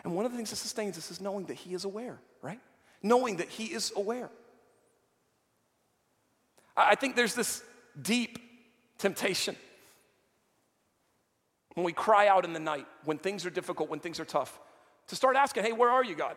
[0.05, 2.61] And one of the things that sustains us is knowing that He is aware, right?
[3.01, 4.29] Knowing that He is aware.
[6.75, 7.63] I think there's this
[7.99, 8.37] deep
[8.97, 9.55] temptation
[11.73, 14.59] when we cry out in the night, when things are difficult, when things are tough,
[15.07, 16.35] to start asking, Hey, where are you, God?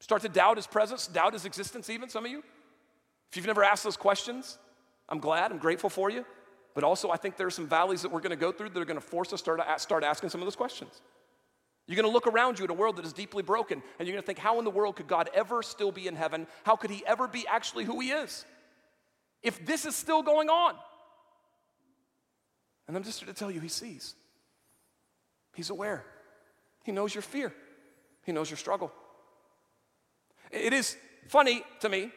[0.00, 2.42] Start to doubt His presence, doubt His existence, even some of you.
[3.30, 4.58] If you've never asked those questions,
[5.08, 6.24] I'm glad, I'm grateful for you.
[6.74, 8.78] But also, I think there are some valleys that we're going to go through that
[8.78, 11.00] are going to force us to start, start asking some of those questions.
[11.86, 14.14] You're going to look around you at a world that is deeply broken, and you're
[14.14, 16.48] going to think, how in the world could God ever still be in heaven?
[16.64, 18.44] How could he ever be actually who he is?
[19.42, 20.74] If this is still going on.
[22.88, 24.14] And I'm just here to tell you, he sees.
[25.54, 26.04] He's aware.
[26.84, 27.52] He knows your fear.
[28.24, 28.92] He knows your struggle.
[30.50, 30.96] It is
[31.28, 32.10] funny to me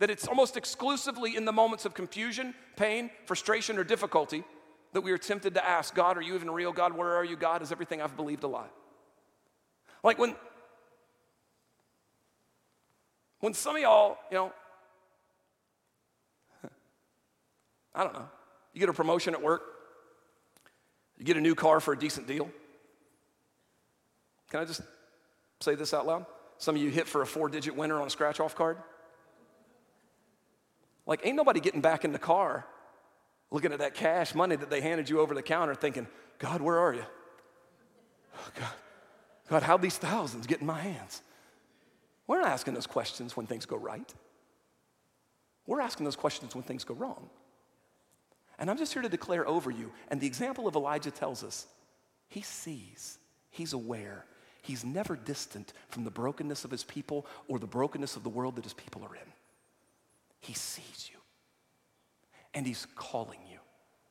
[0.00, 4.44] that it's almost exclusively in the moments of confusion, pain, frustration, or difficulty
[4.92, 6.72] that we are tempted to ask, God, are you even real?
[6.72, 7.36] God, where are you?
[7.36, 8.68] God, is everything I've believed a lie?
[10.02, 10.34] Like when,
[13.40, 14.52] When some of y'all, you know,
[17.94, 18.28] I don't know,
[18.72, 19.62] you get a promotion at work,
[21.18, 22.50] you get a new car for a decent deal.
[24.50, 24.80] Can I just
[25.60, 26.26] say this out loud?
[26.58, 28.78] Some of you hit for a four digit winner on a scratch off card.
[31.06, 32.66] Like, ain't nobody getting back in the car
[33.50, 36.06] looking at that cash money that they handed you over the counter thinking,
[36.38, 37.04] God, where are you?
[38.36, 38.72] Oh, God,
[39.48, 41.22] God, how these thousands get in my hands?
[42.26, 44.12] We're not asking those questions when things go right.
[45.66, 47.28] We're asking those questions when things go wrong.
[48.58, 51.66] And I'm just here to declare over you, and the example of Elijah tells us
[52.28, 53.18] he sees,
[53.50, 54.24] he's aware,
[54.62, 58.56] he's never distant from the brokenness of his people or the brokenness of the world
[58.56, 59.32] that his people are in.
[60.40, 61.18] He sees you,
[62.52, 63.58] and he's calling you.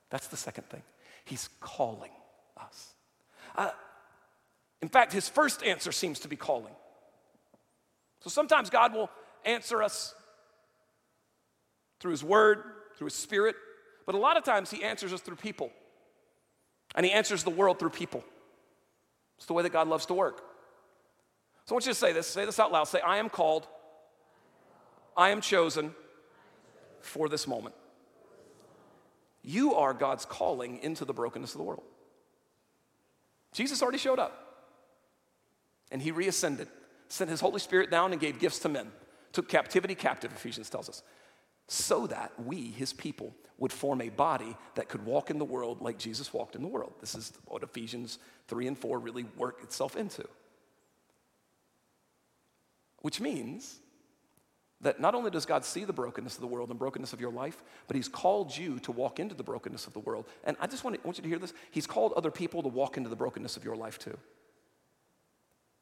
[0.09, 0.83] That's the second thing.
[1.25, 2.11] He's calling
[2.55, 2.93] us.
[4.81, 6.73] In fact, his first answer seems to be calling.
[8.21, 9.09] So sometimes God will
[9.45, 10.13] answer us
[11.99, 12.63] through his word,
[12.97, 13.55] through his spirit,
[14.05, 15.71] but a lot of times he answers us through people.
[16.95, 18.23] And he answers the world through people.
[19.37, 20.37] It's the way that God loves to work.
[21.65, 22.85] So I want you to say this, say this out loud.
[22.85, 23.67] Say, I am called,
[25.15, 25.93] I am chosen
[27.01, 27.75] for this moment.
[29.43, 31.83] You are God's calling into the brokenness of the world.
[33.53, 34.46] Jesus already showed up.
[35.91, 36.67] And he reascended,
[37.07, 38.91] sent his Holy Spirit down and gave gifts to men,
[39.31, 41.03] took captivity captive, Ephesians tells us,
[41.67, 45.81] so that we, his people, would form a body that could walk in the world
[45.81, 46.93] like Jesus walked in the world.
[46.99, 50.27] This is what Ephesians 3 and 4 really work itself into.
[53.01, 53.79] Which means
[54.81, 57.31] that not only does God see the brokenness of the world and brokenness of your
[57.31, 60.25] life, but He's called you to walk into the brokenness of the world.
[60.43, 61.53] And I just want, to, want you to hear this.
[61.71, 64.17] He's called other people to walk into the brokenness of your life too.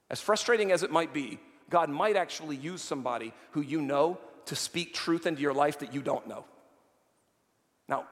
[0.09, 1.39] As frustrating as it might be,
[1.69, 5.93] God might actually use somebody who you know to speak truth into your life that
[5.93, 6.45] you don't know.
[7.87, 8.05] Now,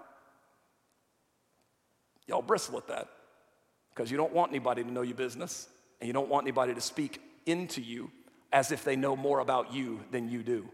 [2.27, 3.10] y'all bristle at that
[3.93, 5.67] because you don't want anybody to know your business
[6.01, 8.12] and you don't want anybody to speak into you
[8.51, 10.67] as if they know more about you than you do.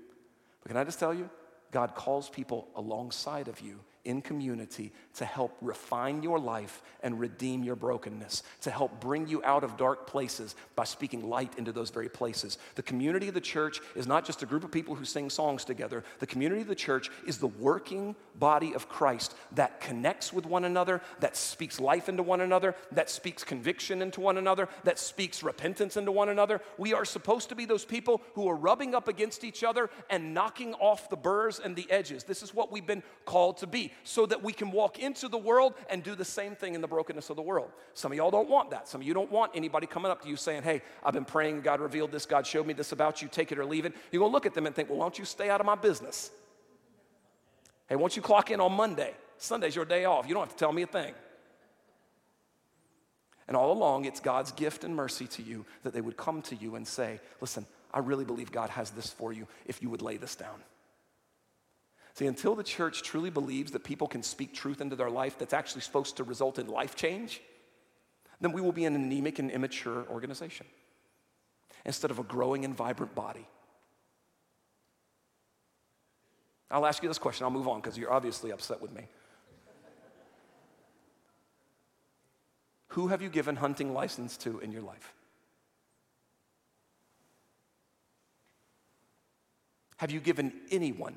[0.61, 1.29] But can I just tell you?
[1.71, 7.63] God calls people alongside of you in community to help refine your life and redeem
[7.63, 11.89] your brokenness, to help bring you out of dark places by speaking light into those
[11.89, 12.57] very places.
[12.75, 15.65] The community of the church is not just a group of people who sing songs
[15.65, 20.45] together, the community of the church is the working body of Christ that connects with
[20.45, 24.99] one another, that speaks life into one another, that speaks conviction into one another, that
[24.99, 26.61] speaks repentance into one another.
[26.77, 30.33] We are supposed to be those people who are rubbing up against each other and
[30.33, 32.23] knocking off the burrs and the edges.
[32.23, 35.37] This is what we've been called to be so that we can walk into the
[35.37, 37.71] world and do the same thing in the brokenness of the world.
[37.93, 38.87] Some of y'all don't want that.
[38.87, 41.61] Some of you don't want anybody coming up to you saying, Hey, I've been praying,
[41.61, 43.93] God revealed this, God showed me this about you, take it or leave it.
[44.11, 45.75] You're gonna look at them and think, Well, why don't you stay out of my
[45.75, 46.31] business?
[47.87, 49.13] Hey, why don't you clock in on Monday?
[49.37, 50.27] Sunday's your day off.
[50.27, 51.13] You don't have to tell me a thing.
[53.47, 56.55] And all along, it's God's gift and mercy to you that they would come to
[56.55, 60.01] you and say, Listen, I really believe God has this for you if you would
[60.01, 60.61] lay this down.
[62.19, 65.53] See, until the church truly believes that people can speak truth into their life that's
[65.53, 67.41] actually supposed to result in life change,
[68.41, 70.65] then we will be an anemic and immature organization
[71.85, 73.47] instead of a growing and vibrant body.
[76.69, 79.07] I'll ask you this question, I'll move on because you're obviously upset with me.
[82.89, 85.13] Who have you given hunting license to in your life?
[89.95, 91.15] Have you given anyone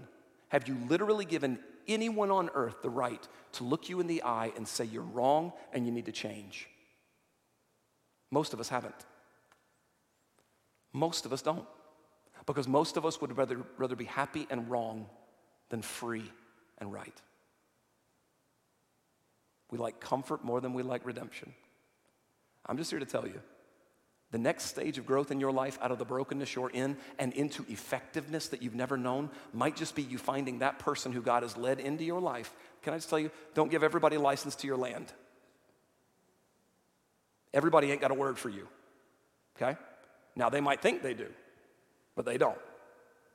[0.53, 4.53] have you literally given anyone on earth the right to look you in the eye
[4.55, 6.69] and say you're wrong and you need to change?
[8.31, 9.07] Most of us haven't.
[10.93, 11.65] Most of us don't.
[12.45, 15.07] Because most of us would rather, rather be happy and wrong
[15.71, 16.31] than free
[16.77, 17.19] and right.
[19.71, 21.55] We like comfort more than we like redemption.
[22.67, 23.41] I'm just here to tell you
[24.33, 27.35] the next stage of growth in your life out of the brokenness you're in and
[27.35, 31.43] into effectiveness that you've never known might just be you finding that person who God
[31.43, 32.53] has led into your life.
[32.83, 35.13] Can I just tell you, don't give everybody license to your land.
[37.53, 38.67] Everybody ain't got a word for you,
[39.57, 39.79] okay?
[40.35, 41.29] Now, they might think they do,
[42.17, 42.59] but they don't.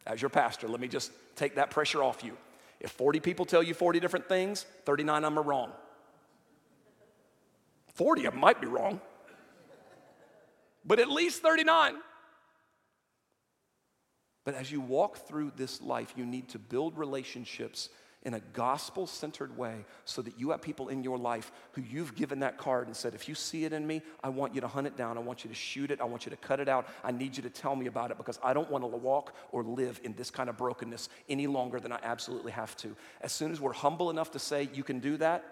[0.07, 2.35] As your pastor, let me just take that pressure off you.
[2.79, 5.71] If 40 people tell you 40 different things, 39 of them are wrong.
[7.93, 8.99] 40 of them might be wrong
[10.87, 11.95] but at least 39.
[14.45, 17.89] But as you walk through this life, you need to build relationships
[18.23, 22.15] in a gospel centered way so that you have people in your life who you've
[22.15, 24.67] given that card and said, if you see it in me, I want you to
[24.67, 25.17] hunt it down.
[25.17, 26.01] I want you to shoot it.
[26.01, 26.87] I want you to cut it out.
[27.03, 29.63] I need you to tell me about it because I don't want to walk or
[29.63, 32.95] live in this kind of brokenness any longer than I absolutely have to.
[33.21, 35.43] As soon as we're humble enough to say, you can do that,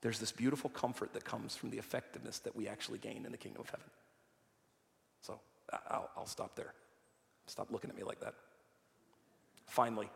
[0.00, 3.38] there's this beautiful comfort that comes from the effectiveness that we actually gain in the
[3.38, 3.86] kingdom of heaven.
[5.20, 5.40] So
[5.90, 6.72] I'll, I'll stop there.
[7.46, 8.34] Stop looking at me like that.
[9.66, 10.08] Finally,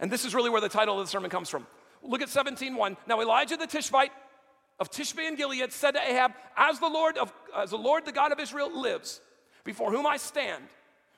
[0.00, 1.66] and this is really where the title of the sermon comes from.
[2.02, 2.96] Look at 17:1.
[3.06, 4.12] Now Elijah the Tishbite
[4.78, 8.12] of Tishbe and Gilead said to Ahab, "As the Lord of as the Lord the
[8.12, 9.20] God of Israel lives,
[9.64, 10.64] before whom I stand,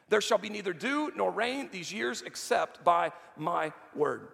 [0.09, 4.29] there shall be neither dew nor rain these years except by my word."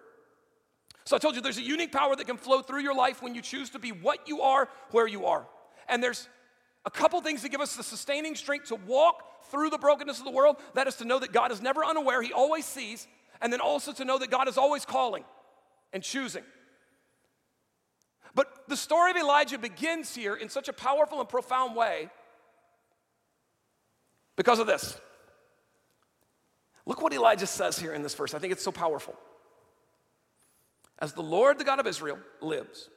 [1.07, 3.33] So I told you there's a unique power that can flow through your life when
[3.33, 5.47] you choose to be what you are, where you are.
[5.87, 6.27] And there's
[6.85, 10.25] a couple things that give us the sustaining strength to walk through the brokenness of
[10.25, 10.57] the world.
[10.73, 13.07] That is to know that God is never unaware, He always sees,
[13.39, 15.23] and then also to know that God is always calling
[15.93, 16.43] and choosing.
[18.35, 22.09] But the story of Elijah begins here in such a powerful and profound way
[24.35, 24.99] because of this.
[26.85, 28.33] Look what Elijah says here in this verse.
[28.33, 29.15] I think it's so powerful.
[30.99, 32.89] As the Lord, the God of Israel, lives,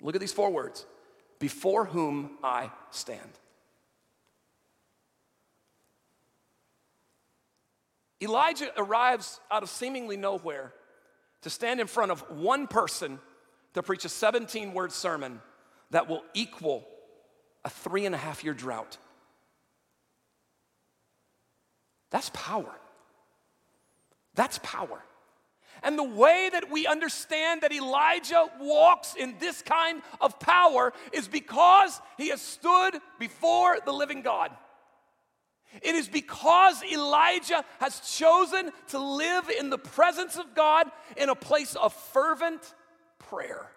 [0.00, 0.86] look at these four words
[1.38, 3.38] before whom I stand.
[8.22, 10.72] Elijah arrives out of seemingly nowhere
[11.42, 13.18] to stand in front of one person
[13.74, 15.40] to preach a 17 word sermon
[15.90, 16.86] that will equal
[17.64, 18.96] a three and a half year drought.
[22.10, 22.72] That's power.
[24.34, 25.02] That's power.
[25.84, 31.28] And the way that we understand that Elijah walks in this kind of power is
[31.28, 34.50] because he has stood before the living God.
[35.82, 40.86] It is because Elijah has chosen to live in the presence of God
[41.18, 42.62] in a place of fervent
[43.18, 43.70] prayer.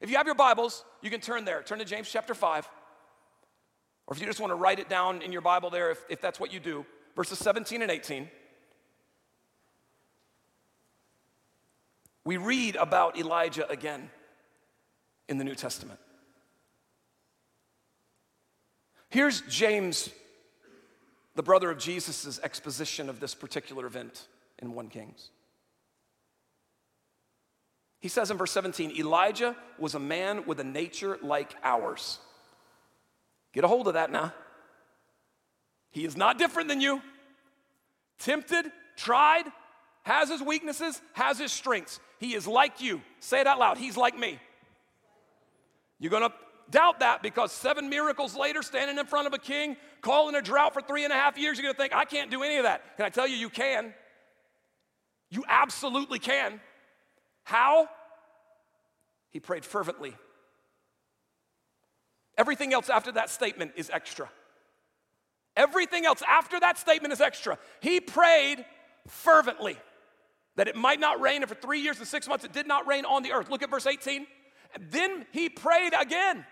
[0.00, 1.62] If you have your Bibles, you can turn there.
[1.62, 2.68] Turn to James chapter 5.
[4.06, 6.20] Or if you just want to write it down in your Bible there, if, if
[6.20, 8.28] that's what you do, verses 17 and 18.
[12.26, 14.10] We read about Elijah again
[15.28, 16.00] in the New Testament.
[19.10, 20.10] Here's James
[21.36, 24.26] the brother of Jesus' exposition of this particular event
[24.58, 25.30] in 1 Kings.
[28.00, 32.18] He says in verse 17 Elijah was a man with a nature like ours.
[33.52, 34.34] Get a hold of that now.
[35.90, 37.00] He is not different than you.
[38.18, 38.66] Tempted,
[38.96, 39.44] tried,
[40.06, 41.98] has his weaknesses, has his strengths.
[42.20, 43.02] He is like you.
[43.18, 43.76] Say it out loud.
[43.76, 44.38] He's like me.
[45.98, 46.32] You're gonna
[46.70, 50.74] doubt that because seven miracles later, standing in front of a king, calling a drought
[50.74, 52.96] for three and a half years, you're gonna think, I can't do any of that.
[52.96, 53.92] Can I tell you, you can?
[55.28, 56.60] You absolutely can.
[57.42, 57.88] How?
[59.32, 60.14] He prayed fervently.
[62.38, 64.30] Everything else after that statement is extra.
[65.56, 67.58] Everything else after that statement is extra.
[67.80, 68.64] He prayed
[69.08, 69.76] fervently
[70.56, 72.86] that it might not rain, and for three years and six months it did not
[72.86, 73.50] rain on the earth.
[73.50, 74.26] Look at verse 18.
[74.90, 76.44] Then he prayed again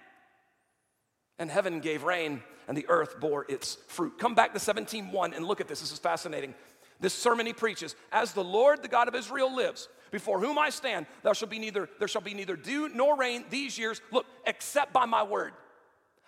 [1.39, 4.19] and heaven gave rain, and the earth bore its fruit.
[4.19, 5.81] Come back to 17:1 and look at this.
[5.81, 6.55] This is fascinating.
[7.01, 10.71] This sermon he preaches, as the Lord, the God of Israel, lives, before whom I
[10.71, 14.27] stand, there shall be neither there shall be neither dew nor rain these years, look,
[14.47, 15.53] except by my word.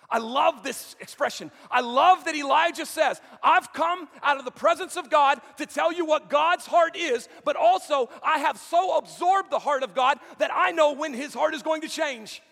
[0.08, 1.50] I love this expression.
[1.70, 5.92] I love that Elijah says, I've come out of the presence of God to tell
[5.92, 10.18] you what God's heart is, but also I have so absorbed the heart of God
[10.38, 12.42] that I know when his heart is going to change.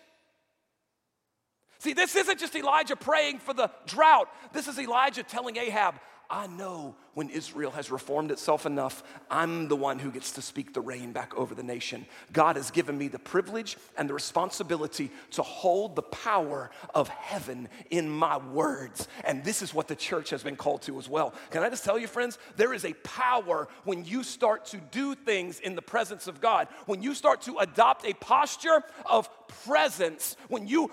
[1.79, 4.27] See, this isn't just Elijah praying for the drought.
[4.53, 5.95] This is Elijah telling Ahab,
[6.29, 10.73] I know when Israel has reformed itself enough, I'm the one who gets to speak
[10.73, 12.05] the rain back over the nation.
[12.33, 17.69] God has given me the privilege and the responsibility to hold the power of heaven
[17.89, 19.07] in my words.
[19.23, 21.33] And this is what the church has been called to as well.
[21.51, 25.15] Can I just tell you, friends, there is a power when you start to do
[25.15, 30.35] things in the presence of God, when you start to adopt a posture of presence,
[30.49, 30.91] when you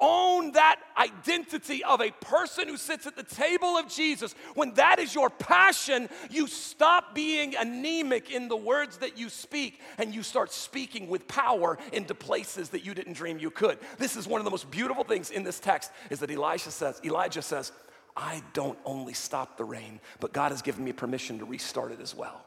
[0.00, 4.98] own that identity of a person who sits at the table of Jesus, when that
[4.98, 10.22] is your passion, you stop being anemic in the words that you speak and you
[10.22, 13.78] start speaking with power into places that you didn't dream you could.
[13.98, 17.00] This is one of the most beautiful things in this text is that Elisha says,
[17.04, 17.72] Elijah says,
[18.16, 22.00] I don't only stop the rain, but God has given me permission to restart it
[22.00, 22.44] as well.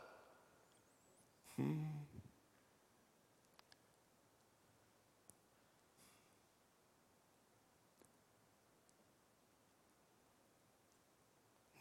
[1.58, 2.03] Hmm.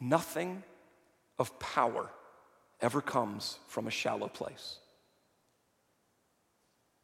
[0.02, 0.64] Nothing
[1.38, 2.10] of power
[2.80, 4.78] ever comes from a shallow place.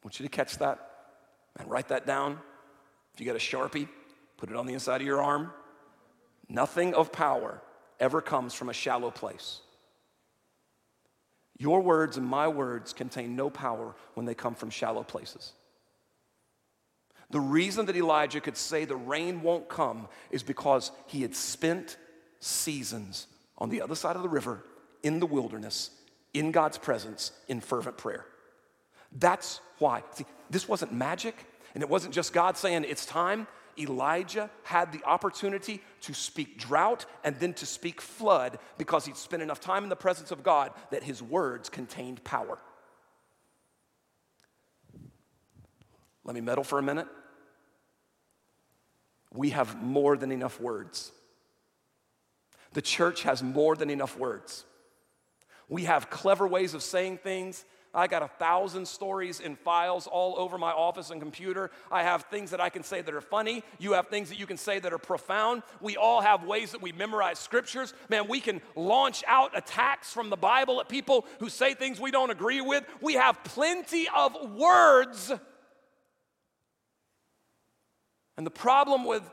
[0.02, 0.80] want you to catch that
[1.56, 2.40] and write that down.
[3.14, 3.88] If you get a Sharpie,
[4.36, 5.52] put it on the inside of your arm.
[6.48, 7.62] Nothing of power
[8.00, 9.60] ever comes from a shallow place.
[11.56, 15.52] Your words and my words contain no power when they come from shallow places.
[17.30, 21.96] The reason that Elijah could say the rain won't come is because he had spent
[22.40, 23.26] seasons
[23.56, 24.64] on the other side of the river
[25.02, 25.90] in the wilderness,
[26.34, 28.26] in God's presence, in fervent prayer.
[29.12, 30.02] That's why.
[30.12, 31.34] See, this wasn't magic,
[31.74, 33.46] and it wasn't just God saying it's time.
[33.78, 39.42] Elijah had the opportunity to speak drought and then to speak flood because he'd spent
[39.42, 42.58] enough time in the presence of God that his words contained power.
[46.24, 47.06] Let me meddle for a minute.
[49.32, 51.12] We have more than enough words.
[52.72, 54.64] The church has more than enough words.
[55.68, 57.64] We have clever ways of saying things
[57.94, 61.70] I got a thousand stories in files all over my office and computer.
[61.90, 63.64] I have things that I can say that are funny.
[63.78, 65.62] You have things that you can say that are profound.
[65.80, 67.94] We all have ways that we memorize scriptures.
[68.10, 72.10] Man, we can launch out attacks from the Bible at people who say things we
[72.10, 72.84] don't agree with.
[73.00, 75.32] We have plenty of words.
[78.36, 79.28] And the problem with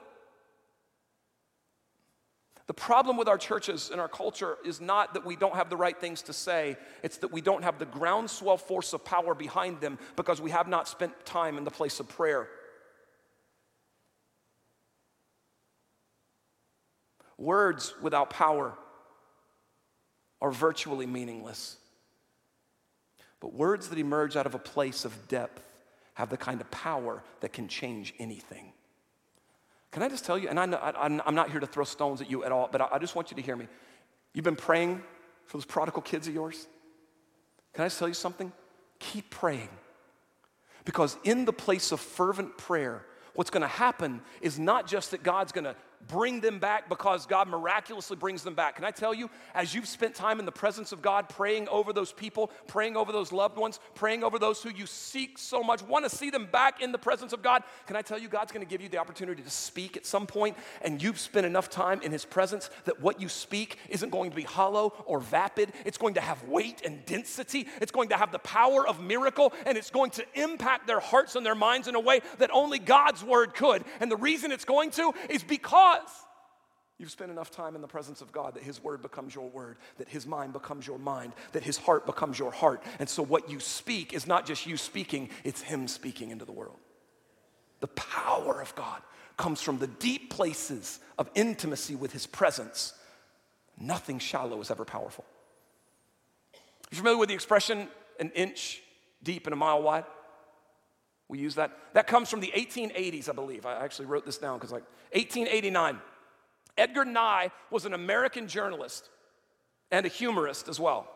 [2.68, 5.78] the problem with our churches and our culture is not that we don't have the
[5.78, 9.82] right things to say, it's that we don't have the groundswell force of power behind
[9.82, 12.47] them because we have not spent time in the place of prayer.
[17.38, 18.74] Words without power
[20.41, 21.78] are virtually meaningless.
[23.39, 25.61] But words that emerge out of a place of depth
[26.16, 28.72] have the kind of power that can change anything.
[29.96, 32.20] Can I just tell you, and I know, I, am not here to throw stones
[32.20, 33.70] at you at all, but I, I just want you to hear me.
[34.34, 35.02] You've been praying
[35.46, 36.68] for those prodigal kids of yours?
[37.74, 38.52] Can I just tell you something?
[39.00, 39.70] Keep praying.
[40.84, 45.54] Because in the place of fervent prayer, what's gonna happen is not just that God's
[45.54, 45.78] gonna
[46.08, 48.76] bring them back because God miraculously brings them back.
[48.76, 51.93] Can I tell you, as you've spent time in the presence of God, praying over
[51.93, 55.82] those people, praying over those loved ones, praying over those who you seek so much,
[55.84, 58.52] want to see them back in the presence of God, can I tell you, God's
[58.52, 61.70] going to give you the opportunity to speak at some point, and you've spent enough
[61.70, 65.72] time in His presence that what you speak isn't going to be hollow or vapid.
[65.86, 67.68] It's going to have weight and density.
[67.82, 71.36] It's going to have the power of miracle, and it's going to impact their hearts
[71.36, 73.84] and their minds in a way that only God's word could.
[74.00, 75.84] And the reason it's going to is because
[76.97, 79.77] You've spent enough time in the presence of God that His word becomes your word,
[79.97, 82.81] that His mind becomes your mind, that His heart becomes your heart.
[82.99, 86.53] And so what you speak is not just you speaking, it's Him speaking into the
[86.53, 86.77] world.
[87.81, 89.01] The power of God
[89.36, 92.93] comes from the deep places of intimacy with His presence.
[93.77, 95.25] Nothing shallow is ever powerful.
[96.91, 97.89] You familiar with the expression
[98.21, 98.81] an inch
[99.21, 100.05] deep and a mile wide?
[101.28, 101.78] We use that.
[101.93, 103.65] That comes from the 1880s, I believe.
[103.65, 105.99] I actually wrote this down because, like, 1889.
[106.78, 109.09] Edgar Nye was an American journalist
[109.91, 111.07] and a humorist as well.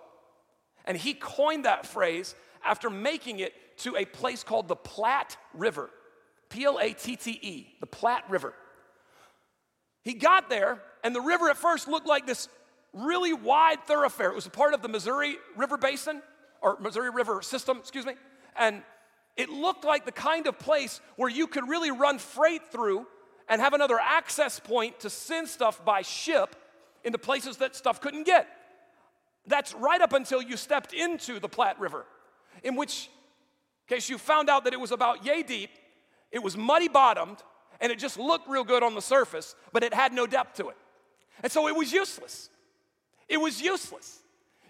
[0.85, 2.33] And he coined that phrase
[2.63, 5.89] after making it to a place called the Platte River.
[6.49, 8.53] P L A T T E, the Platte River.
[10.03, 12.49] He got there, and the river at first looked like this
[12.93, 14.31] really wide thoroughfare.
[14.31, 16.21] It was a part of the Missouri River Basin,
[16.61, 18.13] or Missouri River system, excuse me.
[18.57, 18.81] And
[19.39, 23.07] it looked like the kind of place where you could really run freight through
[23.47, 26.57] and have another access point to send stuff by ship
[27.05, 28.49] into places that stuff couldn't get.
[29.47, 32.05] That's right up until you stepped into the Platte River,
[32.63, 33.09] in which
[33.87, 35.69] case you found out that it was about yay deep,
[36.33, 37.37] it was muddy bottomed,
[37.79, 40.67] and it just looked real good on the surface, but it had no depth to
[40.67, 40.75] it.
[41.41, 42.49] And so it was useless.
[43.29, 44.19] It was useless.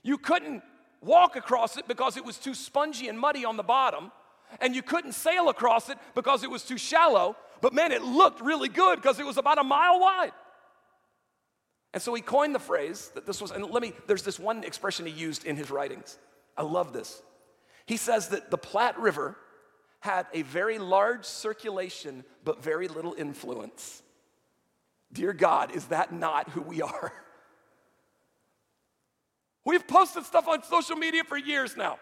[0.03, 0.61] You couldn't
[1.01, 4.11] walk across it because it was too spongy and muddy on the bottom,
[4.59, 8.41] and you couldn't sail across it because it was too shallow, but man, it looked
[8.41, 10.31] really good because it was about a mile wide.
[11.93, 14.63] And so he coined the phrase that this was, and let me, there's this one
[14.63, 16.17] expression he used in his writings.
[16.55, 17.21] I love this.
[17.85, 19.35] He says that the Platte River
[20.01, 24.03] had a very large circulation, but very little influence.
[25.11, 27.11] Dear God, is that not who we are?
[29.65, 31.99] We've posted stuff on social media for years now.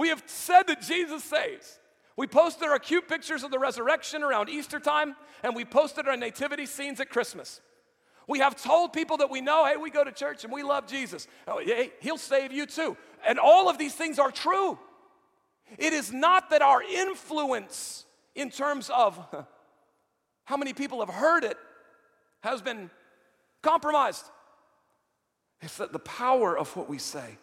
[0.00, 1.78] We have said that Jesus saves.
[2.16, 6.16] We posted our cute pictures of the resurrection around Easter time, and we posted our
[6.16, 7.60] nativity scenes at Christmas.
[8.26, 10.86] We have told people that we know, hey, we go to church and we love
[10.86, 11.28] Jesus.
[11.46, 12.96] Oh, hey, he'll save you too.
[13.26, 14.78] And all of these things are true.
[15.76, 19.18] It is not that our influence in terms of
[20.44, 21.58] how many people have heard it
[22.40, 22.88] has been
[23.60, 24.24] compromised.
[25.60, 27.36] It's that the power of what we say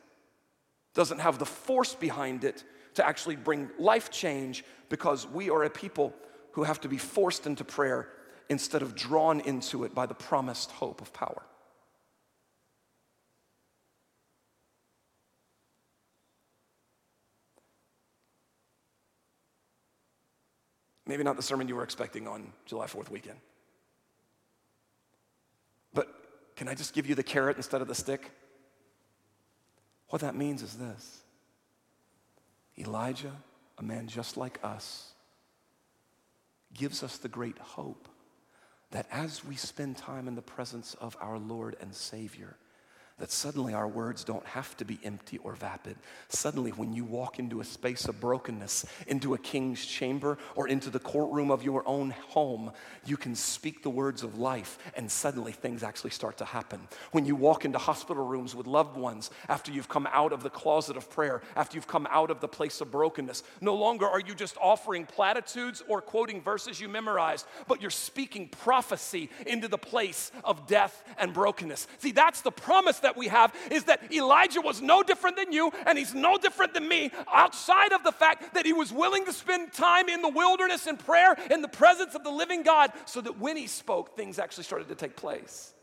[0.97, 2.63] doesn't have the force behind it
[2.95, 6.11] to actually bring life change because we are a people
[6.53, 8.09] who have to be forced into prayer
[8.49, 11.43] instead of drawn into it by the promised hope of power.
[21.05, 23.37] Maybe not the sermon you were expecting on July 4th weekend.
[25.93, 26.07] But
[26.55, 28.31] can I just give you the carrot instead of the stick?
[30.09, 31.21] What that means is this.
[32.77, 33.33] Elijah,
[33.77, 35.13] a man just like us,
[36.73, 38.07] gives us the great hope
[38.91, 42.55] that as we spend time in the presence of our Lord and Savior,
[43.19, 45.97] that suddenly our words don't have to be empty or vapid.
[46.29, 50.91] Suddenly, when you walk into a space of brokenness, into a king's chamber, or into
[50.91, 52.71] the courtroom of your own home,
[53.05, 56.79] you can speak the words of life, and suddenly things actually start to happen.
[57.11, 60.51] When you walk into hospital rooms with loved ones, after you've come out of the
[60.51, 64.19] closet of prayer, after you've come out of the place of brokenness, no longer are
[64.19, 69.77] you just offering platitudes or quoting verses you memorized, but you're speaking prophecy into the
[69.77, 71.87] place of death and brokenness.
[71.97, 75.71] See, that's the promise that we have is that Elijah was no different than you
[75.85, 79.33] and he's no different than me outside of the fact that he was willing to
[79.33, 83.21] spend time in the wilderness in prayer in the presence of the living God so
[83.21, 85.73] that when he spoke, things actually started to take place.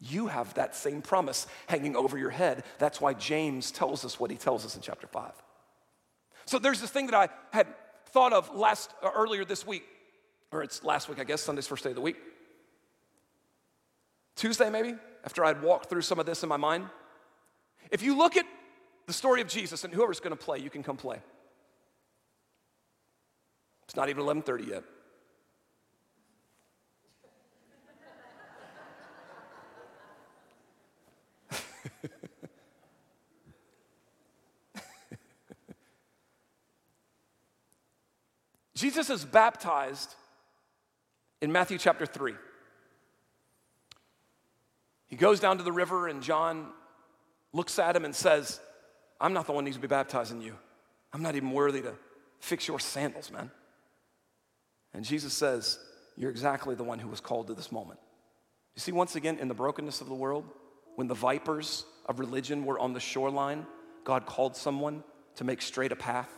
[0.00, 2.64] You have that same promise hanging over your head.
[2.78, 5.32] That's why James tells us what he tells us in chapter 5.
[6.46, 7.66] So there's this thing that I had
[8.06, 9.84] thought of last uh, earlier this week,
[10.52, 12.16] or it's last week, I guess, Sunday's first day of the week.
[14.36, 16.86] Tuesday, maybe, after I'd walked through some of this in my mind.
[17.90, 18.46] If you look at
[19.06, 21.18] the story of Jesus, and whoever's going to play, you can come play.
[23.84, 24.82] It's not even 11:30 yet.
[38.74, 40.14] Jesus is baptized
[41.40, 42.34] in Matthew chapter 3.
[45.06, 46.68] He goes down to the river, and John
[47.52, 48.60] looks at him and says,
[49.20, 50.56] I'm not the one who needs to be baptizing you.
[51.12, 51.94] I'm not even worthy to
[52.40, 53.50] fix your sandals, man.
[54.92, 55.78] And Jesus says,
[56.16, 58.00] You're exactly the one who was called to this moment.
[58.74, 60.44] You see, once again, in the brokenness of the world,
[60.96, 63.66] when the vipers of religion were on the shoreline,
[64.04, 65.04] God called someone
[65.36, 66.30] to make straight a path.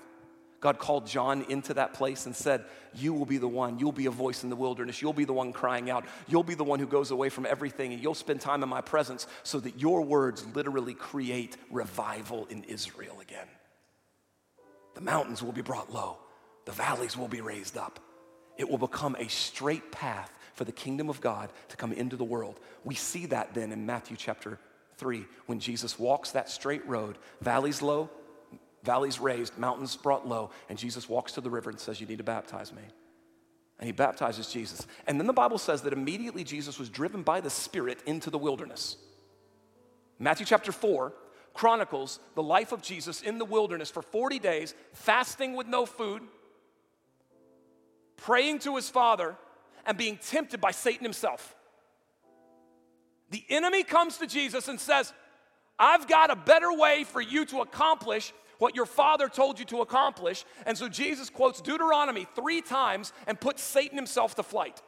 [0.61, 3.79] God called John into that place and said, You will be the one.
[3.79, 5.03] You'll be a voice in the wilderness.
[5.03, 6.07] You'll be the one crying out.
[6.27, 8.81] You'll be the one who goes away from everything and you'll spend time in my
[8.81, 13.47] presence so that your words literally create revival in Israel again.
[14.95, 16.19] The mountains will be brought low,
[16.65, 18.01] the valleys will be raised up.
[18.57, 22.25] It will become a straight path for the kingdom of God to come into the
[22.25, 22.59] world.
[22.85, 24.59] We see that then in Matthew chapter
[24.97, 28.09] 3 when Jesus walks that straight road, valleys low,
[28.87, 32.19] valleys raised, mountains brought low, and Jesus walks to the river and says, You need
[32.19, 32.83] to baptize me.
[33.79, 34.87] And he baptizes Jesus.
[35.07, 38.39] And then the Bible says that immediately Jesus was driven by the Spirit into the
[38.39, 38.97] wilderness.
[40.19, 41.13] Matthew chapter 4
[41.53, 46.23] chronicles the life of Jesus in the wilderness for 40 days, fasting with no food,
[48.17, 49.37] praying to his Father,
[49.85, 51.55] and being tempted by Satan himself.
[53.31, 55.13] The enemy comes to Jesus and says,
[55.79, 59.81] I've got a better way for you to accomplish what your father told you to
[59.81, 60.45] accomplish.
[60.65, 64.81] And so Jesus quotes Deuteronomy three times and puts Satan himself to flight.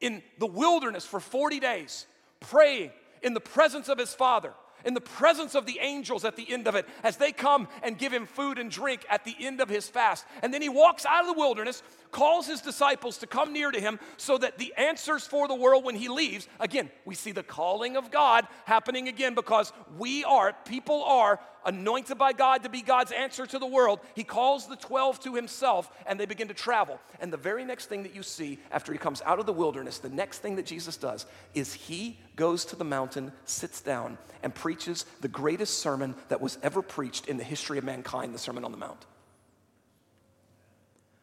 [0.00, 2.06] In the wilderness for 40 days,
[2.40, 2.90] praying
[3.22, 4.52] in the presence of his father,
[4.84, 7.98] in the presence of the angels at the end of it, as they come and
[7.98, 10.24] give him food and drink at the end of his fast.
[10.42, 13.80] And then he walks out of the wilderness, calls his disciples to come near to
[13.80, 17.42] him so that the answers for the world when he leaves, again, we see the
[17.42, 22.80] calling of God happening again because we are, people are anointed by God to be
[22.80, 24.00] God's answer to the world.
[24.14, 26.98] He calls the 12 to himself and they begin to travel.
[27.20, 29.98] And the very next thing that you see after he comes out of the wilderness,
[29.98, 34.54] the next thing that Jesus does is he goes to the mountain, sits down, and
[34.54, 38.64] preaches the greatest sermon that was ever preached in the history of mankind the Sermon
[38.64, 39.04] on the Mount.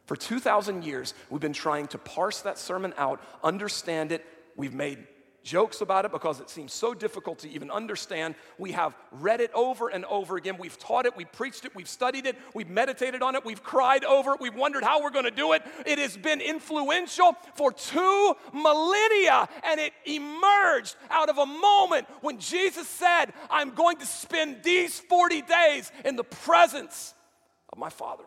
[0.05, 4.23] For 2,000 years, we've been trying to parse that sermon out, understand it.
[4.55, 5.07] We've made
[5.45, 8.35] jokes about it because it seems so difficult to even understand.
[8.57, 10.57] We have read it over and over again.
[10.57, 14.03] We've taught it, we've preached it, we've studied it, we've meditated on it, we've cried
[14.03, 15.61] over it, we've wondered how we're going to do it.
[15.85, 22.39] It has been influential for two millennia, and it emerged out of a moment when
[22.39, 27.13] Jesus said, I'm going to spend these 40 days in the presence
[27.71, 28.23] of my Father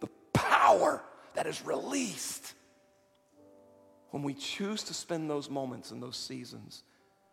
[0.00, 1.02] The power
[1.34, 2.54] that is released
[4.10, 6.82] when we choose to spend those moments and those seasons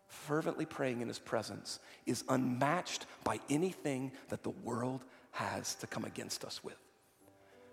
[0.08, 6.06] fervently praying in his presence is unmatched by anything that the world has to come
[6.06, 6.78] against us with.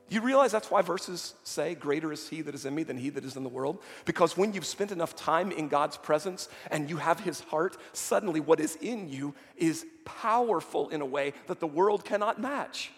[0.09, 3.09] You realize that's why verses say, Greater is he that is in me than he
[3.11, 3.83] that is in the world?
[4.05, 8.41] Because when you've spent enough time in God's presence and you have his heart, suddenly
[8.41, 12.93] what is in you is powerful in a way that the world cannot match.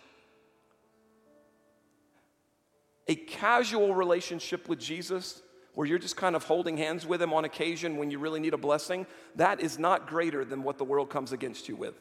[3.06, 5.42] A casual relationship with Jesus,
[5.74, 8.54] where you're just kind of holding hands with him on occasion when you really need
[8.54, 11.94] a blessing, that is not greater than what the world comes against you with.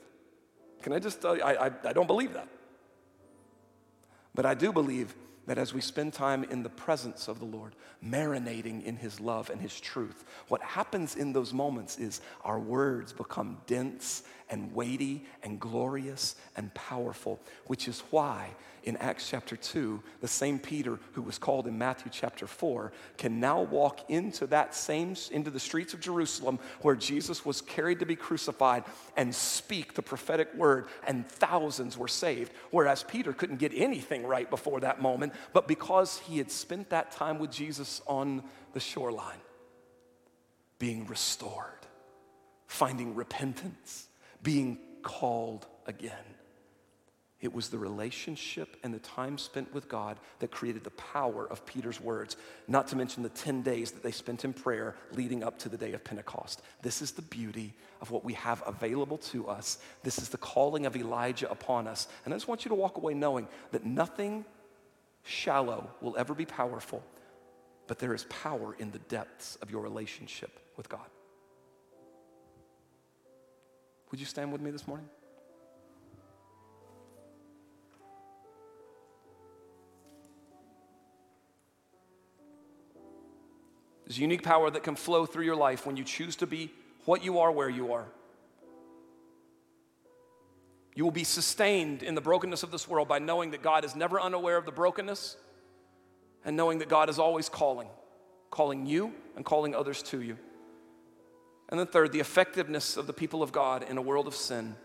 [0.81, 2.47] Can I just tell you, I, I, I don't believe that.
[4.35, 5.15] But I do believe
[5.45, 9.49] that as we spend time in the presence of the Lord, marinating in His love
[9.49, 14.23] and His truth, what happens in those moments is our words become dense
[14.53, 18.51] and weighty and glorious and powerful, which is why
[18.83, 23.39] in Acts chapter 2, the same Peter who was called in Matthew chapter 4 can
[23.39, 28.05] now walk into that same into the streets of Jerusalem where Jesus was carried to
[28.05, 28.83] be crucified
[29.17, 32.51] and speak the prophetic word and thousands were saved.
[32.69, 37.11] Whereas Peter couldn't get anything right before that moment but because he had spent that
[37.11, 38.43] time with Jesus on
[38.73, 39.41] the shoreline
[40.77, 41.87] being restored
[42.67, 44.09] finding repentance
[44.43, 46.33] being called again
[47.43, 51.65] it was the relationship and the time spent with God that created the power of
[51.65, 52.37] Peter's words,
[52.69, 55.77] not to mention the 10 days that they spent in prayer leading up to the
[55.77, 56.61] day of Pentecost.
[56.81, 59.79] This is the beauty of what we have available to us.
[60.03, 62.07] This is the calling of Elijah upon us.
[62.23, 64.45] And I just want you to walk away knowing that nothing
[65.23, 67.03] shallow will ever be powerful,
[67.87, 71.12] but there is power in the depths of your relationship with God.
[74.13, 75.07] Would you stand with me this morning?
[84.05, 86.71] There's unique power that can flow through your life when you choose to be
[87.05, 88.05] what you are where you are.
[90.93, 93.95] You will be sustained in the brokenness of this world by knowing that God is
[93.95, 95.37] never unaware of the brokenness
[96.45, 97.87] and knowing that God is always calling,
[98.51, 100.37] calling you and calling others to you.
[101.73, 104.75] And then, third, the effectiveness of the people of God in a world of sin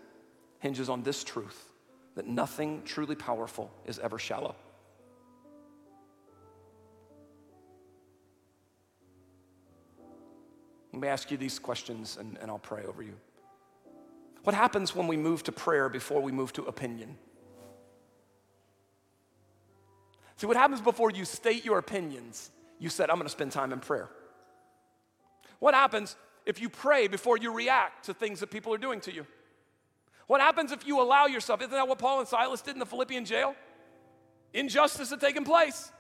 [0.58, 1.68] hinges on this truth
[2.14, 4.56] that nothing truly powerful is ever shallow.
[10.94, 13.16] Let me ask you these questions and, and I'll pray over you.
[14.44, 17.18] What happens when we move to prayer before we move to opinion?
[20.36, 22.50] See, what happens before you state your opinions?
[22.78, 24.08] You said, I'm gonna spend time in prayer.
[25.58, 26.16] What happens
[26.48, 29.26] if you pray before you react to things that people are doing to you?
[30.26, 31.60] What happens if you allow yourself?
[31.60, 33.54] Isn't that what Paul and Silas did in the Philippian jail?
[34.54, 35.92] Injustice had taken place.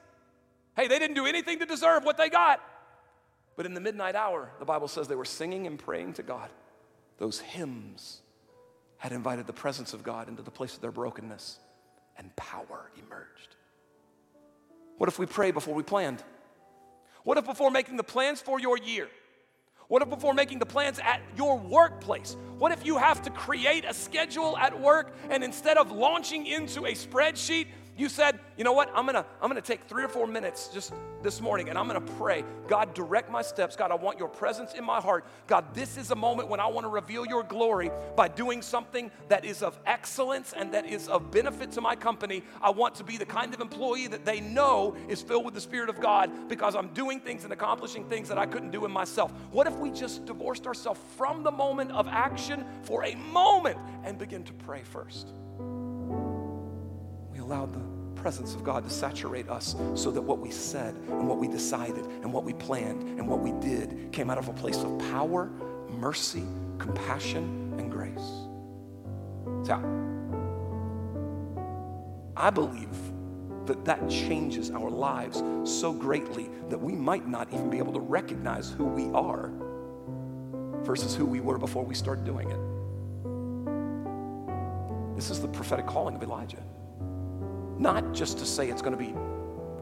[0.74, 2.60] Hey, they didn't do anything to deserve what they got.
[3.56, 6.48] But in the midnight hour, the Bible says they were singing and praying to God.
[7.18, 8.22] Those hymns
[8.96, 11.58] had invited the presence of God into the place of their brokenness,
[12.16, 13.56] and power emerged.
[14.96, 16.22] What if we pray before we planned?
[17.22, 19.08] What if before making the plans for your year?
[19.88, 22.36] What if before making the plans at your workplace?
[22.58, 26.84] What if you have to create a schedule at work and instead of launching into
[26.84, 27.68] a spreadsheet,
[27.98, 30.92] you said, you know what, I'm gonna, I'm gonna take three or four minutes just
[31.20, 32.44] this morning and I'm gonna pray.
[32.68, 33.74] God, direct my steps.
[33.74, 35.26] God, I want your presence in my heart.
[35.48, 39.44] God, this is a moment when I wanna reveal your glory by doing something that
[39.44, 42.44] is of excellence and that is of benefit to my company.
[42.62, 45.60] I want to be the kind of employee that they know is filled with the
[45.60, 48.92] Spirit of God because I'm doing things and accomplishing things that I couldn't do in
[48.92, 49.32] myself.
[49.50, 54.16] What if we just divorced ourselves from the moment of action for a moment and
[54.18, 55.32] begin to pray first?
[57.32, 57.87] We allowed the
[58.18, 62.04] presence of God to saturate us so that what we said and what we decided
[62.06, 65.50] and what we planned and what we did came out of a place of power,
[65.90, 66.44] mercy,
[66.78, 68.14] compassion, and grace.
[69.66, 69.74] So,
[72.36, 72.96] I believe
[73.66, 78.00] that that changes our lives so greatly that we might not even be able to
[78.00, 79.52] recognize who we are
[80.84, 82.58] versus who we were before we started doing it.
[85.16, 86.62] This is the prophetic calling of Elijah.
[87.78, 89.14] Not just to say it's going to be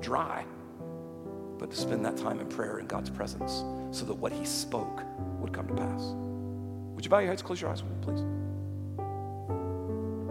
[0.01, 0.45] dry,
[1.59, 5.03] but to spend that time in prayer in God's presence so that what He spoke
[5.41, 6.03] would come to pass.
[6.95, 8.46] Would you bow your heads, close your eyes with me, please?